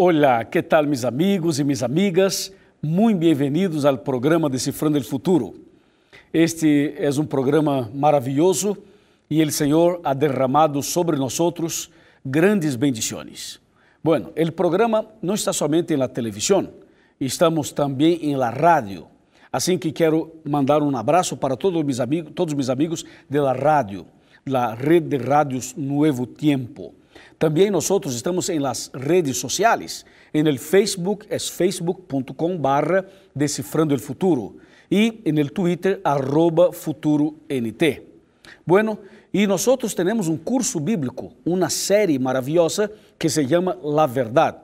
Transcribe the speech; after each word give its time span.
Hola, 0.00 0.48
¿qué 0.48 0.62
tal 0.62 0.86
mis 0.86 1.04
amigos 1.04 1.58
y 1.58 1.64
mis 1.64 1.82
amigas? 1.82 2.52
Muy 2.80 3.14
bienvenidos 3.14 3.84
al 3.84 4.00
programa 4.00 4.48
Descifrando 4.48 4.96
el 4.96 5.02
Futuro. 5.02 5.54
Este 6.32 7.04
es 7.04 7.18
un 7.18 7.26
programa 7.26 7.90
maravilloso 7.92 8.78
y 9.28 9.40
el 9.40 9.50
Señor 9.50 10.00
ha 10.04 10.14
derramado 10.14 10.82
sobre 10.82 11.18
nosotros 11.18 11.90
grandes 12.22 12.78
bendiciones. 12.78 13.60
Bueno, 14.00 14.30
el 14.36 14.52
programa 14.52 15.04
no 15.20 15.34
está 15.34 15.52
solamente 15.52 15.94
en 15.94 15.98
la 15.98 16.12
televisión, 16.12 16.70
estamos 17.18 17.74
también 17.74 18.20
en 18.22 18.38
la 18.38 18.52
radio. 18.52 19.08
Assim 19.50 19.80
que 19.80 19.92
quero 19.92 20.30
mandar 20.44 20.80
um 20.80 20.96
abraço 20.96 21.36
para 21.36 21.56
todos 21.56 21.84
mis 21.84 21.98
amigos, 21.98 22.32
todos 22.36 22.54
mis 22.54 22.68
amigos 22.68 23.04
de 23.28 23.40
la 23.40 23.52
radio, 23.52 24.06
la 24.44 24.76
red 24.76 25.02
de 25.02 25.18
radios 25.18 25.76
Nuevo 25.76 26.24
Tiempo. 26.24 26.94
Também 27.38 27.70
nós 27.70 27.88
estamos 28.06 28.48
em 28.48 28.58
las 28.58 28.90
redes 28.92 29.38
sociais. 29.38 30.04
En 30.32 30.46
el 30.46 30.58
Facebook 30.58 31.26
es 31.30 31.50
facebook.com 31.50 32.58
barra 32.58 33.06
Decifrando 33.34 33.94
el 33.94 34.00
Futuro 34.00 34.56
e 34.90 35.20
en 35.24 35.38
el 35.38 35.52
Twitter 35.52 36.00
arroba 36.04 36.72
Futuro 36.72 37.36
NT. 37.48 38.02
Bueno, 38.66 38.98
e 39.32 39.46
nós 39.46 39.64
temos 39.94 40.28
um 40.28 40.36
curso 40.36 40.80
bíblico, 40.80 41.32
uma 41.44 41.68
série 41.68 42.18
maravilhosa 42.18 42.90
que 43.18 43.28
se 43.28 43.46
chama 43.46 43.78
La 43.82 44.06
Verdad. 44.06 44.56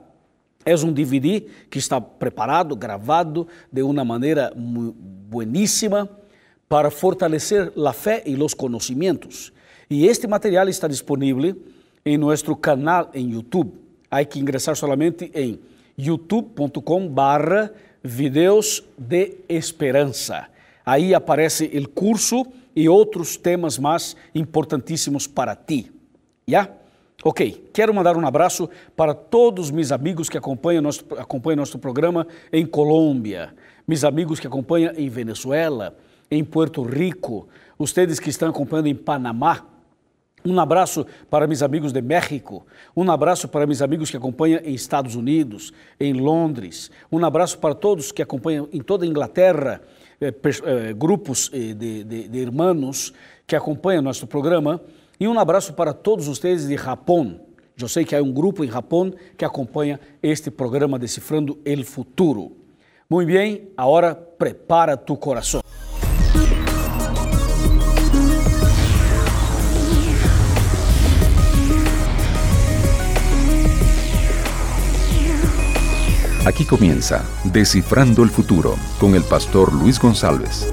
É 0.65 0.75
um 0.75 0.91
DVD 0.91 1.45
que 1.69 1.77
está 1.77 2.01
preparado, 2.01 2.75
gravado 2.75 3.47
de 3.71 3.83
uma 3.83 4.03
maneira 4.03 4.51
bueníssima 4.55 6.09
para 6.67 6.89
fortalecer 6.89 7.71
a 7.77 7.93
fé 7.93 8.23
e 8.25 8.35
os 8.35 8.55
conhecimentos. 8.55 9.53
E 9.87 10.07
este 10.07 10.27
material 10.27 10.67
está 10.67 10.87
disponível 10.87 11.55
em 12.07 12.19
nosso 12.19 12.55
canal 12.55 13.09
em 13.15 13.31
YouTube. 13.31 13.73
Há 14.11 14.23
que 14.23 14.39
ingressar 14.39 14.75
somente 14.75 15.31
em 15.33 15.59
youtube.com 15.97 17.07
barra 17.07 17.73
videos 18.03 18.83
de 18.95 19.37
esperança. 19.49 20.45
Aí 20.85 21.15
aparece 21.15 21.65
o 21.65 21.89
curso 21.89 22.45
e 22.75 22.87
outros 22.87 23.37
temas 23.37 23.79
mais 23.79 24.15
importantíssimos 24.35 25.25
para 25.25 25.55
ti. 25.55 25.91
Já? 26.47 26.69
Ok, 27.23 27.71
quero 27.73 27.91
mandar 27.91 28.15
um 28.15 28.27
abraço 28.27 28.69
para 28.95 29.15
todos 29.15 29.71
meus 29.71 29.91
amigos 29.91 30.29
que 30.29 30.37
acompanham 30.37 30.83
nosso, 30.83 31.03
acompanham 31.17 31.57
nosso 31.57 31.79
programa 31.79 32.27
em 32.53 32.67
Colômbia, 32.67 33.51
meus 33.87 34.03
amigos 34.03 34.39
que 34.39 34.45
acompanham 34.45 34.93
em 34.95 35.09
Venezuela, 35.09 35.97
em 36.29 36.43
Puerto 36.43 36.83
Rico, 36.83 37.47
vocês 37.79 38.19
que 38.19 38.29
estão 38.29 38.49
acompanhando 38.49 38.89
em 38.89 38.95
Panamá, 38.95 39.65
um 40.45 40.59
abraço 40.59 41.05
para 41.29 41.47
meus 41.47 41.63
amigos 41.63 41.91
de 41.91 42.01
México, 42.01 42.65
um 42.95 43.09
abraço 43.09 43.47
para 43.47 43.65
meus 43.65 43.81
amigos 43.81 44.11
que 44.11 44.17
acompanham 44.17 44.61
em 44.63 44.73
Estados 44.73 45.15
Unidos, 45.15 45.73
em 45.99 46.13
Londres, 46.13 46.91
um 47.11 47.23
abraço 47.25 47.57
para 47.57 47.73
todos 47.73 48.11
que 48.11 48.21
acompanham 48.21 48.69
em 48.71 48.81
toda 48.81 49.05
a 49.05 49.07
Inglaterra, 49.07 49.81
eh, 50.21 50.33
eh, 50.43 50.93
grupos 50.93 51.49
eh, 51.51 51.73
de, 51.73 52.03
de, 52.03 52.27
de 52.27 52.37
irmãos 52.37 53.13
que 53.47 53.55
acompanham 53.55 54.01
nosso 54.01 54.27
programa, 54.27 54.79
e 55.19 55.27
um 55.27 55.39
abraço 55.39 55.73
para 55.73 55.93
todos 55.93 56.27
vocês 56.27 56.67
de 56.67 56.77
Japão. 56.77 57.39
Eu 57.77 57.87
sei 57.87 58.05
que 58.05 58.15
há 58.15 58.21
um 58.21 58.31
grupo 58.31 58.63
em 58.63 58.71
Japão 58.71 59.13
que 59.37 59.43
acompanha 59.43 59.99
este 60.21 60.49
programa 60.51 60.99
Decifrando 60.99 61.57
el 61.65 61.83
Futuro. 61.83 62.55
Muito 63.09 63.27
bem, 63.31 63.69
agora 63.75 64.15
prepara 64.15 64.95
tu 64.95 65.15
coração. 65.17 65.61
Aquí 76.45 76.63
comienza 76.63 77.25
Descifrando 77.43 78.21
el 78.21 78.29
Futuro 78.29 78.75
con 78.99 79.15
el 79.15 79.23
pastor 79.23 79.73
Luis 79.73 79.99
González. 79.99 80.71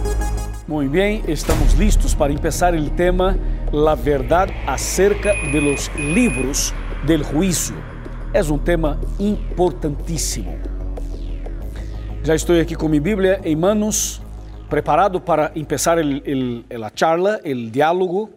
Muy 0.66 0.86
bien, 0.86 1.22
estamos 1.26 1.78
listos 1.78 2.14
para 2.14 2.30
empezar 2.30 2.74
el 2.74 2.94
tema 2.94 3.38
La 3.72 3.94
verdad 3.94 4.50
acerca 4.66 5.32
de 5.50 5.62
los 5.62 5.90
libros 5.96 6.74
del 7.06 7.22
juicio. 7.22 7.74
Es 8.34 8.50
un 8.50 8.62
tema 8.62 9.00
importantísimo. 9.18 10.58
Já 12.22 12.34
estou 12.34 12.60
aqui 12.60 12.74
com 12.74 12.90
minha 12.90 13.00
Bíblia 13.00 13.40
em 13.42 13.56
manos, 13.56 14.20
preparado 14.68 15.22
para 15.22 15.48
começar 15.48 15.98
a 15.98 16.92
charla, 16.94 17.40
o 17.42 17.70
diálogo, 17.70 18.28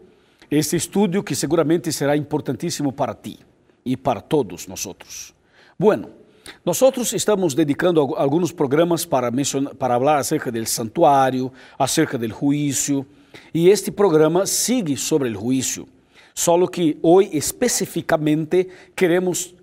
este 0.50 0.78
estudo 0.78 1.22
que 1.22 1.35
seguramente 1.35 1.91
será 1.91 2.16
importantíssimo 2.16 2.94
para 2.94 3.13
ti 3.13 3.40
e 3.85 3.97
para 3.97 4.22
todos 4.22 4.68
nós. 4.68 5.34
Bueno, 5.78 6.25
nós 6.63 6.81
estamos 7.13 7.53
dedicando 7.53 8.00
alguns 8.16 8.51
programas 8.51 9.06
para, 9.06 9.31
para 9.78 10.00
falar 10.00 10.17
acerca 10.17 10.51
do 10.51 10.66
santuário, 10.66 11.51
acerca 11.78 12.17
do 12.17 12.28
juízo, 12.28 13.06
e 13.53 13.69
este 13.69 13.91
programa 13.91 14.45
sigue 14.45 14.95
sobre 14.97 15.29
o 15.29 15.33
juízo. 15.33 15.88
Só 16.33 16.67
que 16.67 16.97
hoje 17.01 17.29
especificamente 17.33 18.67
queremos 18.95 19.56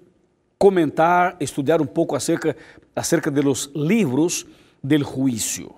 comentar, 0.59 1.37
estudar 1.41 1.81
um 1.82 1.87
pouco 1.87 2.16
acerca, 2.16 2.56
acerca 2.94 3.31
de 3.31 3.43
los 3.43 3.70
livros 3.75 4.47
del 4.82 5.04
juízo. 5.04 5.75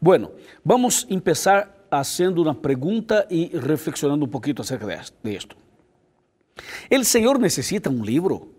Bueno, 0.00 0.32
vamos 0.64 1.04
começar 1.04 1.86
fazendo 1.88 2.42
uma 2.42 2.54
pergunta 2.54 3.26
e 3.30 3.50
reflexionando 3.54 4.24
um 4.24 4.28
pouquinho 4.28 4.60
acerca 4.60 4.86
de 5.22 5.34
esto. 5.34 5.56
¿El 6.90 7.04
Senhor 7.04 7.38
necessita 7.38 7.88
um 7.88 8.04
livro? 8.04 8.53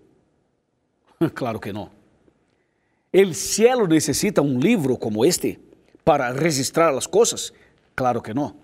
Claro 1.33 1.59
que 1.59 1.71
não. 1.71 1.89
¿El 3.11 3.33
cielo 3.33 3.87
necessita 3.87 4.41
um 4.41 4.59
livro 4.59 4.97
como 4.97 5.23
este 5.23 5.59
para 6.03 6.33
registrar 6.33 6.93
as 6.93 7.07
coisas? 7.07 7.53
Claro 7.95 8.21
que 8.21 8.33
não. 8.33 8.55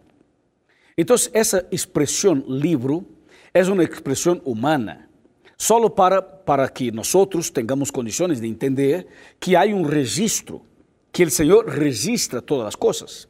Então, 0.98 1.16
essa 1.34 1.66
expressão 1.72 2.44
livro 2.48 3.08
é 3.54 3.64
uma 3.64 3.84
expressão 3.84 4.42
humana, 4.44 5.10
só 5.58 5.88
para, 5.88 6.22
para 6.22 6.68
que 6.68 6.92
nós 6.92 7.14
tenhamos 7.50 7.90
condições 7.90 8.42
de 8.42 8.48
entender 8.48 9.08
que 9.40 9.56
há 9.56 9.64
um 9.64 9.84
registro, 9.84 10.62
que 11.14 11.24
o 11.24 11.32
Senhor 11.32 11.68
registra 11.70 12.42
todas 12.42 12.68
as 12.68 12.76
coisas. 12.76 13.28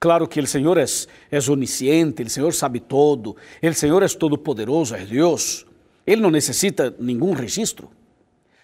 Claro 0.00 0.26
que 0.26 0.40
o 0.40 0.46
Senhor 0.46 0.76
é, 0.76 0.84
é 1.30 1.50
onisciente, 1.50 2.22
o 2.22 2.30
Senhor 2.30 2.52
sabe 2.52 2.80
todo, 2.80 3.36
o 3.62 3.74
Senhor 3.74 4.02
é 4.02 4.08
todo-poderoso, 4.08 4.94
é 4.94 5.04
Deus. 5.04 5.66
Ele 6.04 6.20
não 6.20 6.30
necessita 6.30 6.94
nenhum 6.98 7.32
registro. 7.32 7.90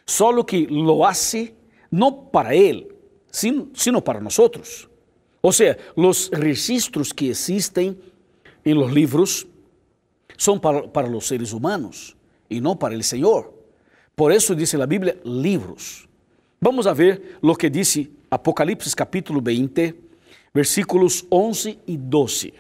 Solo 0.07 0.45
que 0.45 0.67
lo 0.69 1.07
hace 1.07 1.55
no 1.91 2.31
para 2.31 2.55
Él, 2.55 2.89
sino 3.31 4.03
para 4.03 4.21
nosotros. 4.21 4.89
O 5.41 5.53
sea, 5.53 5.77
los 5.97 6.31
registros 6.31 7.13
que 7.13 7.31
existen 7.31 7.99
en 8.65 8.79
los 8.79 8.93
libros 8.93 9.47
son 10.37 10.61
para, 10.61 10.91
para 10.91 11.09
los 11.09 11.27
seres 11.27 11.53
humanos 11.53 12.17
y 12.49 12.61
no 12.61 12.79
para 12.79 12.95
el 12.95 13.05
Señor. 13.05 13.53
Por 14.15 14.33
eso 14.33 14.55
dice 14.55 14.79
la 14.79 14.87
Biblia 14.87 15.17
libros. 15.25 16.09
Vamos 16.61 16.87
a 16.87 16.95
ver 16.95 17.39
lo 17.43 17.55
que 17.55 17.69
dice 17.69 18.09
Apocalipsis 18.31 18.95
capítulo 18.95 19.41
20, 19.41 19.95
versículos 20.53 21.25
11 21.29 21.79
y 21.87 21.97
12. 21.99 22.55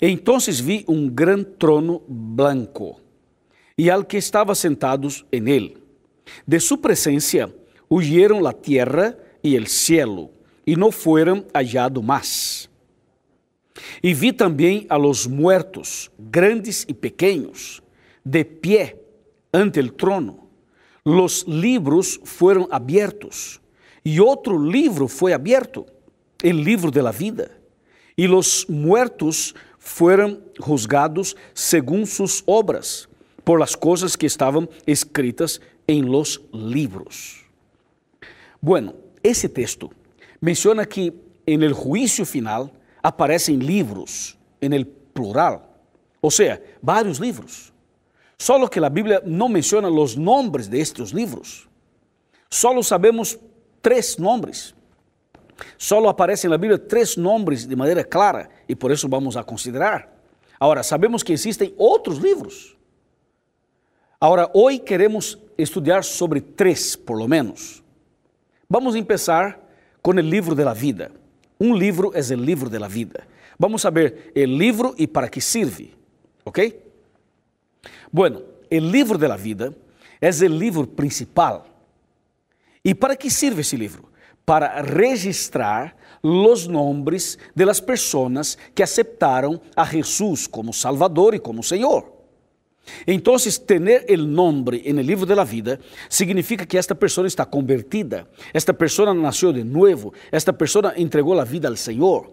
Entonces 0.00 0.64
vi 0.64 0.84
un 0.86 1.14
gran 1.14 1.58
trono 1.58 2.02
blanco 2.06 3.00
y 3.76 3.88
al 3.88 4.06
que 4.06 4.18
estaba 4.18 4.54
sentados 4.54 5.26
en 5.32 5.48
él 5.48 5.79
de 6.46 6.60
su 6.60 6.80
presencia 6.80 7.52
huyeron 7.88 8.42
la 8.42 8.52
tierra 8.52 9.16
y 9.42 9.56
el 9.56 9.66
cielo, 9.66 10.30
y 10.64 10.76
no 10.76 10.90
fueron 10.90 11.46
hallados 11.52 12.02
más. 12.02 12.70
Y 14.02 14.14
vi 14.14 14.32
también 14.32 14.86
a 14.88 14.98
los 14.98 15.28
muertos, 15.28 16.10
grandes 16.18 16.84
y 16.88 16.94
pequeños, 16.94 17.82
de 18.24 18.44
pie 18.44 19.00
ante 19.52 19.80
el 19.80 19.92
trono. 19.92 20.48
Los 21.04 21.46
libros 21.48 22.20
fueron 22.24 22.68
abiertos, 22.70 23.60
y 24.04 24.18
otro 24.20 24.62
libro 24.62 25.08
fue 25.08 25.32
abierto, 25.32 25.86
el 26.42 26.62
libro 26.62 26.90
de 26.90 27.02
la 27.02 27.12
vida. 27.12 27.50
Y 28.16 28.26
los 28.26 28.66
muertos 28.68 29.54
fueron 29.78 30.44
juzgados 30.58 31.36
según 31.54 32.06
sus 32.06 32.42
obras, 32.46 33.08
por 33.44 33.58
las 33.58 33.76
cosas 33.76 34.16
que 34.16 34.26
estaban 34.26 34.68
escritas 34.86 35.60
em 35.90 36.02
los 36.02 36.40
libros. 36.52 37.44
Bueno, 38.60 38.94
esse 39.24 39.48
texto 39.48 39.90
menciona 40.40 40.86
que 40.86 41.12
en 41.44 41.62
el 41.64 41.72
juicio 41.72 42.24
final 42.24 42.70
aparecem 43.02 43.58
livros 43.58 44.38
en 44.60 44.72
el 44.72 44.86
plural, 44.86 45.66
ou 46.20 46.30
seja, 46.30 46.62
vários 46.80 47.18
livros. 47.18 47.72
Solo 48.38 48.68
que 48.68 48.78
a 48.78 48.88
Bíblia 48.88 49.20
não 49.26 49.48
menciona 49.48 49.90
os 49.90 50.14
nomes 50.14 50.68
de 50.68 50.78
estes 50.78 51.10
livros. 51.10 51.68
Solo 52.48 52.82
sabemos 52.82 53.36
três 53.82 54.16
nomes. 54.16 54.74
Solo 55.76 56.08
aparecem 56.08 56.48
na 56.48 56.56
Bíblia 56.56 56.78
três 56.78 57.16
nomes 57.16 57.66
de 57.66 57.74
maneira 57.74 58.04
clara 58.04 58.48
e 58.68 58.76
por 58.76 58.92
isso 58.92 59.08
vamos 59.08 59.36
a 59.36 59.42
considerar. 59.42 60.08
Agora, 60.58 60.82
sabemos 60.82 61.22
que 61.22 61.32
existem 61.32 61.74
outros 61.76 62.18
livros. 62.18 62.76
Agora, 64.22 64.50
hoje 64.52 64.80
queremos 64.80 65.38
estudar 65.56 66.04
sobre 66.04 66.42
três, 66.42 66.94
por 66.94 67.16
lo 67.16 67.26
menos. 67.26 67.82
Vamos 68.68 68.94
começar 68.94 69.58
com 70.02 70.10
o 70.10 70.20
livro 70.20 70.54
da 70.54 70.74
vida. 70.74 71.10
Um 71.58 71.74
livro 71.74 72.12
é 72.14 72.20
o 72.20 72.36
livro 72.36 72.68
da 72.68 72.86
vida. 72.86 73.26
Vamos 73.58 73.80
saber 73.80 74.30
o 74.36 74.44
livro 74.44 74.94
e 74.98 75.06
para 75.06 75.26
que 75.26 75.40
serve, 75.40 75.94
¿ok? 76.44 76.82
Bueno, 78.12 78.42
o 78.70 78.78
livro 78.78 79.16
da 79.16 79.34
vida 79.36 79.74
é 80.20 80.28
o 80.28 80.48
livro 80.48 80.86
principal. 80.86 81.66
E 82.84 82.94
para 82.94 83.16
que 83.16 83.30
serve 83.30 83.62
esse 83.62 83.74
livro? 83.74 84.10
Para 84.44 84.82
registrar 84.82 85.96
os 86.22 86.66
nomes 86.66 87.38
de 87.54 87.64
las 87.64 87.80
pessoas 87.80 88.58
que 88.74 88.82
aceptaram 88.82 89.58
a 89.74 89.84
Jesus 89.86 90.46
como 90.46 90.74
Salvador 90.74 91.34
e 91.34 91.38
como 91.38 91.62
Senhor. 91.62 92.19
Então, 93.06 93.36
ter 93.66 94.04
o 94.10 94.24
nome 94.24 94.82
no 94.92 95.00
livro 95.02 95.26
da 95.26 95.44
vida 95.44 95.80
significa 96.08 96.66
que 96.66 96.76
esta 96.76 96.94
pessoa 96.94 97.26
está 97.26 97.44
convertida, 97.44 98.28
esta 98.52 98.74
pessoa 98.74 99.14
nasceu 99.14 99.52
de 99.52 99.64
novo, 99.64 100.12
esta 100.30 100.52
pessoa 100.52 100.94
entregou 100.96 101.38
a 101.38 101.44
vida 101.44 101.68
ao 101.68 101.76
Senhor. 101.76 102.30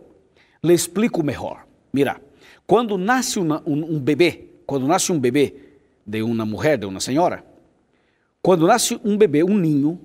Le 0.63 0.73
explico 0.73 1.23
melhor. 1.23 1.65
Mira, 1.93 2.19
quando 2.65 2.97
nasce 2.97 3.39
um, 3.39 3.53
um 3.65 3.99
bebê, 3.99 4.49
quando 4.65 4.87
nasce 4.87 5.11
um 5.11 5.19
bebê 5.19 5.55
de 6.05 6.21
uma 6.21 6.45
mulher, 6.45 6.77
de 6.77 6.85
uma 6.85 6.99
senhora, 6.99 7.43
quando 8.41 8.65
nasce 8.65 8.99
um 9.03 9.17
bebê, 9.17 9.43
um 9.43 9.57
ninho, 9.57 9.99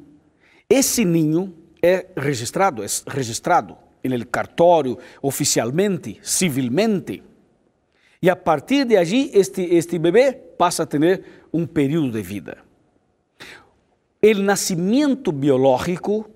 esse 0.68 1.04
ninho 1.04 1.54
é 1.82 2.06
registrado, 2.16 2.82
é 2.82 2.86
registrado 3.08 3.76
no 4.04 4.26
cartório 4.26 4.98
oficialmente, 5.20 6.18
civilmente. 6.22 7.22
E 8.22 8.30
a 8.30 8.36
partir 8.36 8.84
de 8.84 8.96
allí, 8.96 9.30
este, 9.34 9.62
este 9.74 9.98
bebê 9.98 10.32
passa 10.32 10.84
a 10.84 10.86
ter 10.86 11.24
um 11.52 11.66
período 11.66 12.12
de 12.12 12.22
vida. 12.22 12.58
O 14.22 14.34
nascimento 14.38 15.32
biológico 15.32 16.30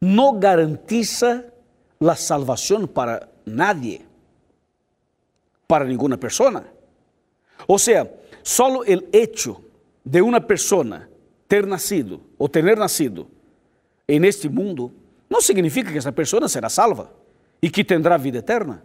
não 0.00 0.38
garantiza 0.38 1.52
a 2.00 2.16
salvação 2.16 2.86
para 2.88 3.28
nadie, 3.46 4.04
para 5.68 5.84
nenhuma 5.84 6.18
pessoa. 6.18 6.64
Ou 7.68 7.78
seja, 7.78 8.12
só 8.42 8.80
o 8.80 8.84
hecho 8.84 9.62
de 10.04 10.20
uma 10.20 10.40
pessoa 10.40 11.08
ter 11.46 11.64
nascido 11.66 12.20
ou 12.36 12.48
ter 12.48 12.76
nascido 12.76 13.28
en 14.08 14.24
este 14.24 14.48
mundo 14.48 14.92
não 15.28 15.40
significa 15.40 15.90
que 15.90 15.98
essa 15.98 16.12
pessoa 16.12 16.48
será 16.48 16.68
salva 16.68 17.12
e 17.62 17.70
que 17.70 17.84
terá 17.84 18.16
vida 18.16 18.38
eterna. 18.38 18.84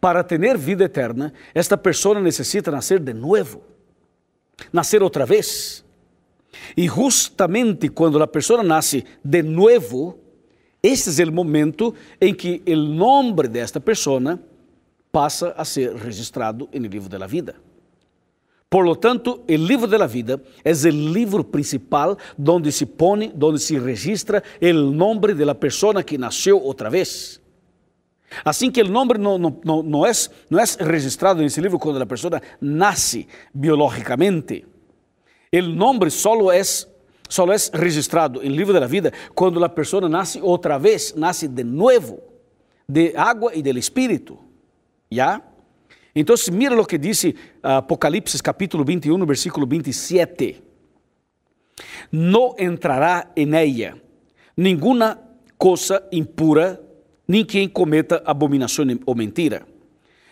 Para 0.00 0.22
ter 0.22 0.56
vida 0.56 0.84
eterna, 0.84 1.32
esta 1.54 1.76
pessoa 1.76 2.20
necessita 2.20 2.70
nascer 2.70 3.00
de 3.00 3.12
novo, 3.12 3.62
nascer 4.72 5.02
outra 5.02 5.24
vez. 5.24 5.84
E 6.76 6.86
justamente 6.88 7.88
quando 7.88 8.22
a 8.22 8.26
pessoa 8.26 8.62
nasce 8.62 9.04
de 9.24 9.42
novo, 9.42 10.18
este 10.82 11.22
é 11.22 11.24
o 11.24 11.32
momento 11.32 11.94
em 12.20 12.34
que 12.34 12.62
o 12.66 12.76
nome 12.76 13.48
desta 13.48 13.80
pessoa 13.80 14.38
passa 15.10 15.54
a 15.56 15.64
ser 15.64 15.94
registrado 15.94 16.68
no 16.72 16.86
livro 16.86 17.08
da 17.08 17.26
vida. 17.26 17.54
Por 18.68 18.84
lo 18.84 18.96
tanto, 18.96 19.40
o 19.48 19.54
livro 19.54 19.86
da 19.86 20.04
vida 20.04 20.42
é 20.64 20.72
o 20.72 20.88
livro 20.90 21.44
principal 21.44 22.18
onde 22.36 22.72
se 22.72 22.84
põe, 22.84 23.32
onde 23.40 23.60
se 23.60 23.78
registra 23.78 24.42
o 24.60 24.72
nome 24.72 25.32
da 25.32 25.54
pessoa 25.54 26.02
que 26.02 26.18
nasceu 26.18 26.60
outra 26.60 26.90
vez. 26.90 27.40
Assim 28.44 28.70
que 28.70 28.80
o 28.80 28.88
nome 28.88 29.18
não, 29.18 29.36
não, 29.36 29.60
não, 29.64 29.82
não, 29.82 30.06
é, 30.06 30.12
não 30.48 30.58
é 30.58 30.64
registrado 30.80 31.42
nesse 31.42 31.60
livro 31.60 31.78
quando 31.78 32.00
a 32.00 32.06
pessoa 32.06 32.40
nasce 32.60 33.28
biologicamente. 33.52 34.64
O 35.52 35.62
nome 35.62 36.10
só 36.10 36.50
é, 36.50 36.60
é 36.60 37.78
registrado 37.78 38.40
no 38.42 38.48
livro 38.48 38.72
da 38.72 38.86
vida 38.86 39.12
quando 39.34 39.62
a 39.62 39.68
pessoa 39.68 40.08
nasce 40.08 40.40
outra 40.40 40.78
vez, 40.78 41.14
nasce 41.14 41.46
de 41.46 41.62
novo, 41.62 42.20
de 42.88 43.14
água 43.16 43.52
e 43.54 43.62
do 43.62 43.78
Espírito. 43.78 44.38
¿Ya? 45.10 45.42
Então, 46.14 46.34
mira 46.52 46.80
o 46.80 46.86
que 46.86 46.96
diz 46.96 47.34
Apocalipse 47.62 48.40
capítulo 48.42 48.84
21, 48.84 49.26
versículo 49.26 49.66
27. 49.66 50.62
Não 52.10 52.54
entrará 52.58 53.30
em 53.36 53.52
ella 53.54 53.98
nenhuma 54.56 55.18
coisa 55.58 56.06
impura, 56.12 56.80
nem 57.26 57.44
quem 57.44 57.68
cometa 57.68 58.22
abominação 58.24 58.84
ou 59.06 59.14
mentira, 59.14 59.66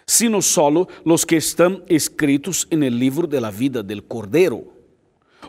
sino 0.07 0.43
solo 0.43 0.89
los 1.05 1.25
que 1.25 1.37
estão 1.37 1.83
escritos 1.89 2.67
el 2.83 2.99
livro 2.99 3.27
de 3.27 3.41
la 3.41 3.51
vida 3.51 3.83
del 3.83 4.03
Cordero. 4.03 4.72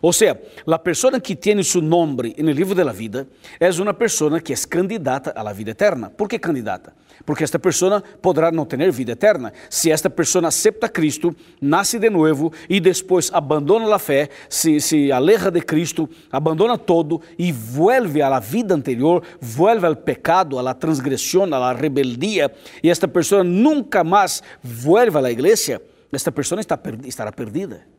Ou 0.02 0.12
seja, 0.12 0.40
a 0.66 0.80
pessoa 0.80 1.20
que 1.20 1.36
tem 1.36 1.62
seu 1.64 1.82
nome 1.82 2.36
no 2.38 2.52
livro 2.52 2.76
da 2.76 2.92
vida 2.92 3.28
é 3.60 3.70
uma 3.70 3.94
pessoa 3.94 4.40
que 4.40 4.54
é 4.54 4.56
candidata 4.68 5.32
à 5.36 5.54
vida 5.54 5.72
eterna. 5.72 6.10
Por 6.10 6.28
que 6.28 6.40
candidata? 6.40 6.94
Porque 7.26 7.44
esta 7.44 7.60
pessoa 7.60 8.04
poderá 8.22 8.52
não 8.52 8.66
ter 8.66 8.92
vida 8.92 9.12
eterna 9.14 9.54
se 9.70 9.92
esta 9.92 10.10
pessoa 10.10 10.48
aceita 10.48 10.90
Cristo, 10.90 11.36
nasce 11.62 12.00
de 12.00 12.10
novo 12.10 12.52
e 12.70 12.80
depois 12.80 13.30
abandona 13.32 13.94
a 13.96 14.00
fé, 14.00 14.30
se, 14.50 14.82
se 14.82 15.12
aleja 15.12 15.50
de 15.50 15.62
Cristo, 15.62 16.10
abandona 16.32 16.78
todo 16.78 17.22
e 17.38 17.52
vuelve 17.52 18.22
à 18.22 18.40
vida 18.40 18.74
anterior, 18.74 19.24
vuelve 19.40 19.86
ao 19.86 19.96
pecado, 19.96 20.60
à 20.60 20.74
transgressão, 20.74 21.54
à 21.54 21.72
rebeldia, 21.74 22.52
e 22.82 22.90
esta 22.90 23.08
pessoa 23.08 23.44
nunca 23.44 24.04
mais 24.04 24.42
vuelve 24.62 25.18
à 25.18 25.32
igreja, 25.32 25.82
esta 26.12 26.32
pessoa 26.32 26.60
está, 26.60 26.80
estará 27.06 27.32
perdida. 27.32 27.93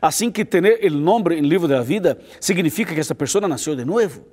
Assim 0.00 0.30
que 0.30 0.44
ter 0.44 0.84
o 0.84 0.90
nome 0.90 1.40
no 1.40 1.48
livro 1.48 1.66
da 1.66 1.82
vida 1.82 2.18
significa 2.40 2.94
que 2.94 3.00
essa 3.00 3.14
pessoa 3.14 3.48
nasceu 3.48 3.74
de 3.74 3.84
novo. 3.84 4.24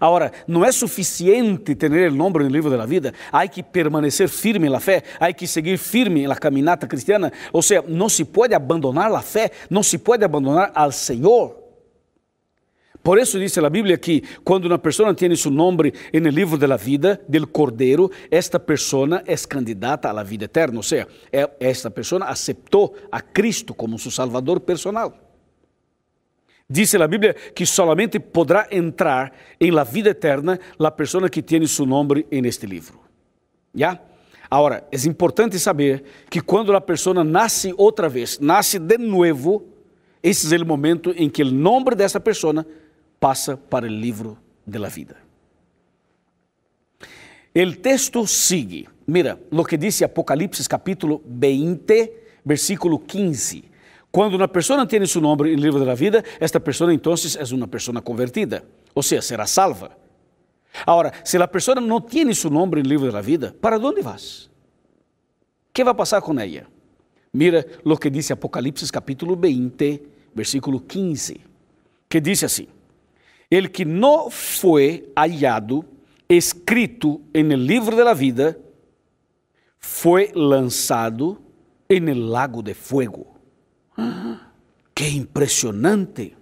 Agora, 0.00 0.32
não 0.46 0.64
é 0.64 0.72
suficiente 0.72 1.74
ter 1.74 1.90
o 2.10 2.14
nome 2.14 2.38
no 2.38 2.48
livro 2.48 2.70
da 2.70 2.86
vida, 2.86 3.12
há 3.30 3.46
que 3.46 3.62
permanecer 3.62 4.28
firme 4.28 4.70
na 4.70 4.80
fé, 4.80 5.02
há 5.20 5.30
que 5.32 5.46
seguir 5.46 5.76
firme 5.76 6.26
na 6.26 6.34
caminhada 6.34 6.86
cristiana, 6.86 7.30
ou 7.52 7.60
seja, 7.60 7.84
não 7.86 8.08
se 8.08 8.24
pode 8.24 8.54
abandonar 8.54 9.12
a 9.12 9.20
fé, 9.20 9.50
não 9.68 9.82
se 9.82 9.98
pode 9.98 10.24
abandonar 10.24 10.72
ao 10.74 10.90
Senhor. 10.90 11.65
Por 13.06 13.20
isso 13.20 13.38
diz 13.38 13.56
a 13.56 13.70
Bíblia 13.70 13.96
que 13.96 14.20
quando 14.42 14.64
uma 14.64 14.80
pessoa 14.80 15.14
tem 15.14 15.32
seu 15.36 15.48
nome 15.48 15.92
no 16.12 16.28
livro 16.28 16.58
da 16.58 16.76
vida 16.76 17.20
del 17.28 17.46
Cordeiro, 17.46 18.10
esta 18.32 18.58
pessoa 18.58 19.22
é 19.24 19.36
candidata 19.36 20.10
à 20.10 20.22
vida 20.24 20.46
eterna, 20.46 20.78
ou 20.78 20.82
seja, 20.82 21.06
esta 21.60 21.88
pessoa 21.88 22.24
aceitou 22.24 22.96
a 23.12 23.20
Cristo 23.20 23.72
como 23.72 23.96
seu 23.96 24.10
Salvador 24.10 24.58
personal. 24.58 25.16
Diz 26.68 26.92
a 26.96 27.06
Bíblia 27.06 27.34
que 27.54 27.64
solamente 27.64 28.18
poderá 28.18 28.66
entrar 28.72 29.32
em 29.60 29.70
la 29.70 29.84
vida 29.84 30.10
eterna 30.10 30.58
a 30.76 30.90
pessoa 30.90 31.30
que 31.30 31.40
tem 31.40 31.64
seu 31.68 31.86
nome 31.86 32.26
neste 32.32 32.66
livro. 32.66 32.98
Já? 33.72 34.00
Agora, 34.50 34.84
é 34.90 34.96
importante 35.06 35.60
saber 35.60 36.02
que 36.28 36.40
quando 36.40 36.74
a 36.74 36.80
pessoa 36.80 37.22
nasce 37.22 37.72
outra 37.78 38.08
vez, 38.08 38.40
nasce 38.40 38.80
de 38.80 38.98
novo, 38.98 39.64
esse 40.20 40.52
é 40.52 40.58
o 40.58 40.66
momento 40.66 41.14
em 41.16 41.30
que 41.30 41.44
o 41.44 41.52
nome 41.52 41.94
dessa 41.94 42.18
pessoa 42.18 42.66
passa 43.18 43.56
para 43.56 43.86
o 43.86 43.88
livro 43.88 44.38
de 44.66 44.78
la 44.78 44.88
vida. 44.88 45.16
O 47.54 47.76
texto 47.76 48.26
sigue. 48.26 48.88
Mira 49.06 49.38
lo 49.50 49.64
que 49.64 49.78
dice 49.78 50.04
Apocalipse 50.04 50.68
capítulo 50.68 51.22
20, 51.24 52.12
versículo 52.44 52.98
15. 52.98 53.64
Quando 54.10 54.34
uma 54.34 54.48
pessoa 54.48 54.86
tem 54.86 55.04
seu 55.06 55.20
nome 55.20 55.54
no 55.54 55.62
livro 55.62 55.84
da 55.84 55.94
vida, 55.94 56.24
esta 56.40 56.58
pessoa 56.58 56.92
então 56.92 57.14
é 57.14 57.54
uma 57.54 57.68
pessoa 57.68 58.00
convertida, 58.02 58.64
ou 58.94 59.02
seja, 59.02 59.22
será 59.22 59.46
salva. 59.46 59.96
Agora, 60.86 61.12
se 61.24 61.36
a 61.36 61.48
pessoa 61.48 61.80
não 61.80 62.00
tem 62.00 62.32
seu 62.34 62.50
nome 62.50 62.82
no 62.82 62.88
livro 62.88 63.10
da 63.12 63.20
vida, 63.20 63.54
para 63.60 63.78
onde 63.78 64.02
vas? 64.02 64.50
O 65.68 65.72
que 65.72 65.84
vai 65.84 65.94
passar 65.94 66.20
com 66.20 66.38
ela? 66.38 66.66
Mira 67.32 67.66
lo 67.84 67.96
que 67.96 68.10
diz 68.10 68.30
Apocalipse 68.30 68.90
capítulo 68.90 69.36
20, 69.36 70.02
versículo 70.34 70.80
15, 70.80 71.40
que 72.08 72.20
diz 72.20 72.42
assim: 72.42 72.68
El 73.50 73.70
que 73.70 73.84
não 73.84 74.30
foi 74.30 75.12
hallado 75.16 75.84
escrito 76.28 77.20
en 77.32 77.52
el 77.52 77.64
livro 77.64 77.94
de 77.94 78.02
la 78.02 78.14
vida 78.14 78.58
foi 79.78 80.32
lançado 80.34 81.40
en 81.88 82.08
el 82.08 82.30
lago 82.30 82.62
de 82.62 82.74
fuego. 82.74 83.34
¡Qué 84.94 85.08
impresionante! 85.10 86.34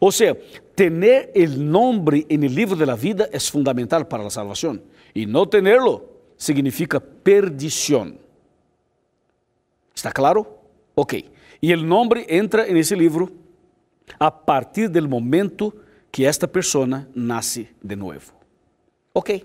O 0.00 0.10
sea, 0.10 0.36
tener 0.74 1.30
el 1.34 1.70
nombre 1.70 2.26
en 2.28 2.42
el 2.42 2.54
libro 2.54 2.74
de 2.74 2.86
la 2.86 2.96
vida 2.96 3.28
es 3.32 3.50
fundamental 3.50 4.08
para 4.08 4.24
la 4.24 4.30
salvación. 4.30 4.82
Y 5.14 5.26
no 5.26 5.48
tenerlo 5.48 6.04
significa 6.36 6.98
perdición. 6.98 8.18
¿Está 9.94 10.12
claro? 10.12 10.62
Ok. 10.94 11.14
Y 11.60 11.72
el 11.72 11.86
nombre 11.86 12.26
entra 12.28 12.66
en 12.66 12.76
ese 12.76 12.96
libro 12.96 13.30
a 14.18 14.44
partir 14.44 14.90
del 14.90 15.08
momento 15.08 15.74
que 16.10 16.24
esta 16.24 16.48
pessoa 16.48 17.06
nasce 17.14 17.68
de 17.82 17.96
novo. 17.96 18.32
Ok, 19.12 19.44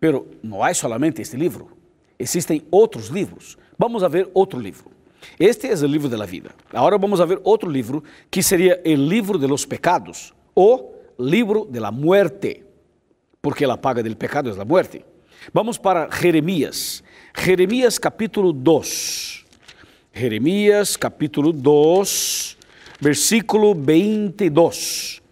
pero 0.00 0.26
não 0.42 0.62
há 0.62 0.72
solamente 0.74 1.22
este 1.22 1.36
livro, 1.36 1.70
existem 2.18 2.62
outros 2.70 3.08
livros. 3.08 3.56
Vamos 3.78 4.02
a 4.02 4.08
ver 4.08 4.28
outro 4.34 4.58
livro. 4.58 4.90
Este 5.38 5.68
é 5.68 5.74
o 5.74 5.86
livro 5.86 6.08
da 6.08 6.24
vida. 6.24 6.50
Agora 6.72 6.98
vamos 6.98 7.20
a 7.20 7.24
ver 7.24 7.40
outro 7.44 7.70
livro 7.70 8.02
que 8.30 8.42
seria 8.42 8.80
o 8.84 8.94
livro 8.94 9.38
de 9.38 9.46
los 9.46 9.64
pecados 9.64 10.32
ou 10.54 10.98
livro 11.18 11.66
de 11.66 11.80
la 11.80 11.90
muerte, 11.90 12.64
porque 13.40 13.64
a 13.64 13.76
paga 13.76 14.02
del 14.02 14.16
pecado 14.16 14.50
é 14.50 14.60
a 14.60 14.64
muerte. 14.64 15.04
Vamos 15.52 15.78
para 15.78 16.10
Jeremias. 16.10 17.02
Jeremias 17.34 17.98
capítulo 17.98 18.52
2. 18.52 19.44
Jeremias 20.12 20.96
capítulo 20.96 21.52
2, 21.52 22.58
versículo 23.00 23.74
22. 23.74 25.22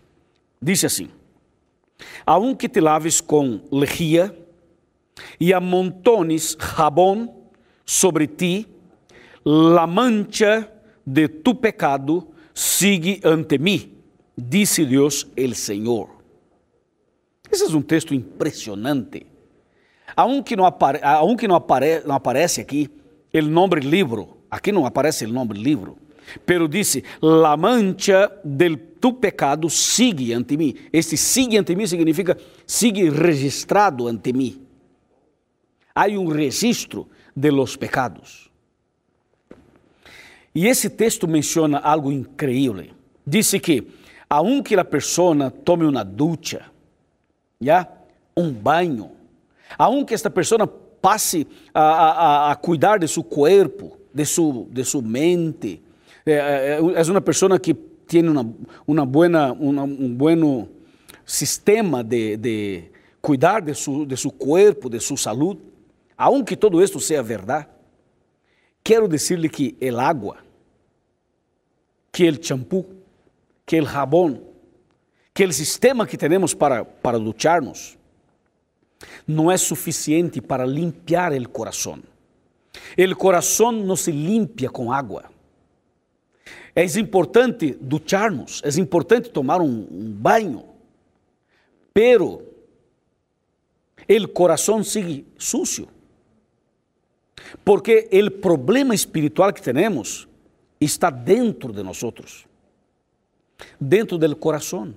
Diz 0.61 0.85
assim: 0.85 1.09
Aunque 2.25 2.69
te 2.69 2.81
laves 2.81 3.21
com 3.21 3.61
lejía 3.71 4.35
e 5.39 5.53
amontones 5.53 6.57
jabón 6.59 7.31
sobre 7.85 8.27
ti, 8.27 8.67
la 9.45 9.87
mancha 9.87 10.73
de 11.05 11.29
tu 11.29 11.61
pecado 11.61 12.29
sigue 12.53 13.21
ante 13.23 13.59
mí, 13.59 13.95
disse 14.37 14.85
Deus 14.85 15.29
el 15.37 15.55
Senhor. 15.55 16.17
Esse 17.51 17.65
é 17.65 17.77
um 17.77 17.83
texto 17.83 18.13
impressionante. 18.13 19.27
Aunque 20.17 20.57
não, 20.57 20.65
apare, 20.65 21.01
aunque 21.03 21.47
não, 21.47 21.55
apare, 21.55 22.03
não 22.07 22.15
aparece 22.15 22.61
aqui 22.61 22.91
o 23.33 23.43
nome 23.43 23.81
livro, 23.81 24.39
aqui 24.51 24.73
não 24.73 24.87
aparece 24.87 25.27
o 25.27 25.29
nome 25.29 25.55
livro, 25.55 25.99
pero 26.45 26.67
disse, 26.67 27.03
la 27.21 27.57
mancha 27.57 28.31
del 28.43 28.79
tu 29.01 29.19
pecado 29.19 29.69
sigue 29.69 30.35
ante 30.35 30.57
mim. 30.57 30.75
Este 30.93 31.17
sigue 31.17 31.59
ante 31.59 31.75
mim 31.77 31.87
significa 31.87 32.37
sigue 32.65 33.11
registrado 33.11 34.09
ante 34.09 34.33
mim. 34.33 34.61
Há 35.95 36.07
um 36.09 36.29
registro 36.29 37.09
de 37.35 37.51
los 37.51 37.77
pecados. 37.77 38.51
E 40.55 40.67
esse 40.67 40.89
texto 40.89 41.29
menciona 41.29 41.79
algo 41.79 42.11
incrível. 42.11 42.87
Disse 43.27 43.61
que, 43.61 43.87
aunque 44.29 44.75
a 44.75 44.85
pessoa 44.85 45.51
tome 45.51 45.85
uma 45.85 46.05
ducha, 46.05 46.71
já, 47.61 47.87
um 48.37 48.53
banho, 48.53 49.13
aunque 49.79 50.15
esta 50.15 50.31
pessoa 50.31 50.67
passe 50.67 51.47
a, 51.73 51.81
a, 51.81 52.53
a 52.53 52.57
cuidar 52.57 52.99
de 52.99 53.07
seu 53.07 53.23
corpo, 53.23 53.99
de 54.13 54.25
sua 54.25 54.65
de 54.71 54.85
su 54.85 55.03
mente, 55.03 55.83
é, 56.27 56.33
é, 56.33 56.79
é 56.79 57.03
uma 57.11 57.21
pessoa 57.21 57.59
que 57.59 57.73
tem 57.75 58.29
uma, 58.29 58.55
uma 58.87 59.07
buena, 59.07 59.53
um 59.53 60.15
bom 60.15 60.69
sistema 61.25 62.03
de, 62.03 62.37
de 62.37 62.85
cuidar 63.21 63.61
de 63.61 63.75
seu 63.75 64.05
de 64.05 64.17
su 64.17 64.31
corpo, 64.31 64.89
de 64.89 65.01
sua 65.01 65.17
saúde, 65.17 65.61
aunque 66.17 66.57
todo 66.57 66.81
esto 66.83 66.99
verdade, 67.23 67.69
quero 68.83 69.09
dizer-lhe 69.09 69.49
que 69.49 69.77
el 69.81 69.99
agua, 69.99 70.39
que 72.13 72.29
el 72.29 72.41
champú, 72.41 72.87
que 73.65 73.79
el 73.79 73.87
jabón, 73.87 74.43
que 75.35 75.45
el 75.45 75.53
sistema 75.53 76.07
que 76.07 76.17
temos 76.17 76.55
para, 76.55 76.85
para 76.85 77.19
ducharnos, 77.19 77.99
não 79.27 79.51
é 79.51 79.57
suficiente 79.57 80.41
para 80.41 80.65
limpiar 80.65 81.33
o 81.33 81.49
coração. 81.49 81.99
O 82.97 83.17
coração 83.17 83.73
não 83.73 83.97
se 83.97 84.11
limpia 84.11 84.71
com 84.71 84.93
água. 84.93 85.36
É 86.79 86.85
importante 87.01 87.75
ducharnos, 87.81 88.61
é 88.63 88.69
importante 88.79 89.31
tomar 89.31 89.63
um, 89.63 89.89
um 89.91 90.13
banho, 90.13 90.63
pero 91.95 92.43
o 94.07 94.29
coração 94.29 94.85
sigue 94.85 95.27
sucio. 95.39 95.89
Porque 97.65 98.11
o 98.13 98.31
problema 98.31 98.95
espiritual 98.95 99.55
que 99.55 99.63
temos 99.63 100.29
está 100.79 101.09
dentro 101.09 101.73
de 101.73 101.83
nós, 101.83 101.99
dentro 103.81 104.19
do 104.19 104.37
coração. 104.37 104.95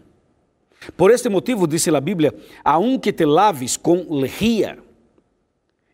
Por 0.98 1.12
este 1.12 1.30
motivo, 1.30 1.66
dice 1.66 1.90
a 1.96 2.02
Bíblia, 2.02 2.36
aunque 2.62 3.14
te 3.14 3.26
laves 3.26 3.78
com 3.78 4.06
lejía 4.20 4.80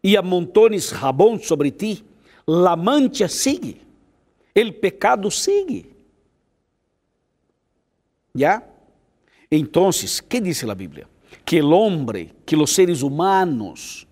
e 0.04 0.18
amontones 0.18 0.92
jabón 0.92 1.40
sobre 1.40 1.70
ti, 1.70 2.04
la 2.48 2.76
mancha 2.76 3.28
sigue, 3.28 3.85
el 4.56 4.74
pecado 4.74 5.30
sigue. 5.30 5.94
¿Ya? 8.34 8.68
Entonces, 9.50 10.22
¿qué 10.22 10.42
dice 10.42 10.66
la 10.66 10.74
Biblia? 10.74 11.08
Que 11.44 11.60
el 11.60 11.72
hombre, 11.72 12.34
que 12.46 12.58
los 12.58 12.72
seres 12.72 13.04
humanos, 13.04 14.08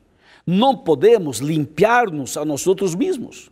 não 0.46 0.76
podemos 0.76 1.40
limpiarnos 1.40 2.36
a 2.38 2.46
nós 2.46 2.66
mesmos. 2.96 3.50